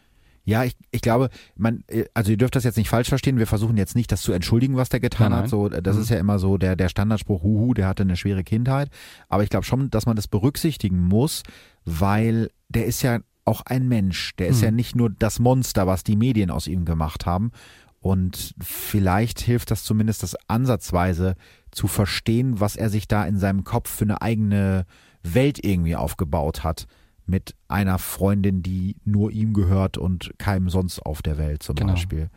[0.47, 1.83] Ja, ich, ich glaube, man,
[2.15, 3.39] also ihr dürft das jetzt nicht falsch verstehen.
[3.39, 5.43] Wir versuchen jetzt nicht, das zu entschuldigen, was der getan nein, nein.
[5.43, 5.51] hat.
[5.51, 6.03] So, das mhm.
[6.03, 8.89] ist ja immer so der, der Standardspruch, huhu, der hatte eine schwere Kindheit.
[9.29, 11.43] Aber ich glaube schon, dass man das berücksichtigen muss,
[11.85, 14.37] weil der ist ja auch ein Mensch.
[14.37, 14.65] Der ist mhm.
[14.65, 17.51] ja nicht nur das Monster, was die Medien aus ihm gemacht haben.
[17.99, 21.35] Und vielleicht hilft das zumindest das ansatzweise
[21.73, 24.87] zu verstehen, was er sich da in seinem Kopf für eine eigene
[25.25, 26.87] Welt irgendwie aufgebaut hat
[27.27, 31.93] mit einer Freundin, die nur ihm gehört und keinem sonst auf der Welt zum genau.
[31.93, 32.31] Beispiel.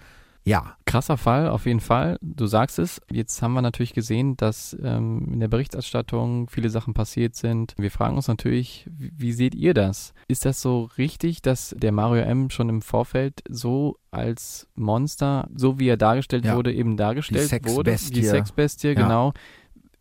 [0.45, 0.75] Ja.
[0.85, 2.17] Krasser Fall, auf jeden Fall.
[2.21, 2.99] Du sagst es.
[3.11, 7.75] Jetzt haben wir natürlich gesehen, dass ähm, in der Berichterstattung viele Sachen passiert sind.
[7.77, 10.13] Wir fragen uns natürlich, wie, wie, seht ihr das?
[10.27, 15.79] Ist das so richtig, dass der Mario M schon im Vorfeld so als Monster, so
[15.79, 16.55] wie er dargestellt ja.
[16.55, 17.95] wurde, eben dargestellt die wurde?
[17.95, 18.93] Die Sexbestie, ja.
[18.95, 19.33] genau.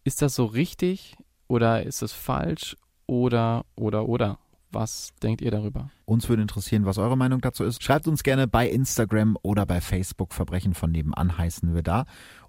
[0.04, 1.16] Ist das so richtig
[1.48, 2.76] oder ist es falsch
[3.06, 4.38] oder, oder, oder?
[4.70, 5.90] Was denkt ihr darüber?
[6.04, 7.82] Uns würde interessieren, was eure Meinung dazu ist.
[7.82, 10.34] Schreibt uns gerne bei Instagram oder bei Facebook.
[10.34, 12.04] Verbrechen von nebenan heißen wir da.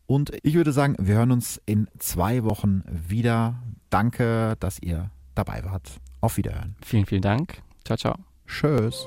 [0.05, 3.61] Und ich würde sagen, wir hören uns in zwei Wochen wieder.
[3.89, 5.99] Danke, dass ihr dabei wart.
[6.21, 6.75] Auf Wiederhören.
[6.83, 7.61] Vielen, vielen Dank.
[7.85, 8.15] Ciao, ciao.
[8.47, 9.05] Tschüss.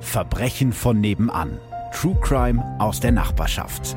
[0.00, 1.58] Verbrechen von nebenan.
[1.92, 3.96] True Crime aus der Nachbarschaft.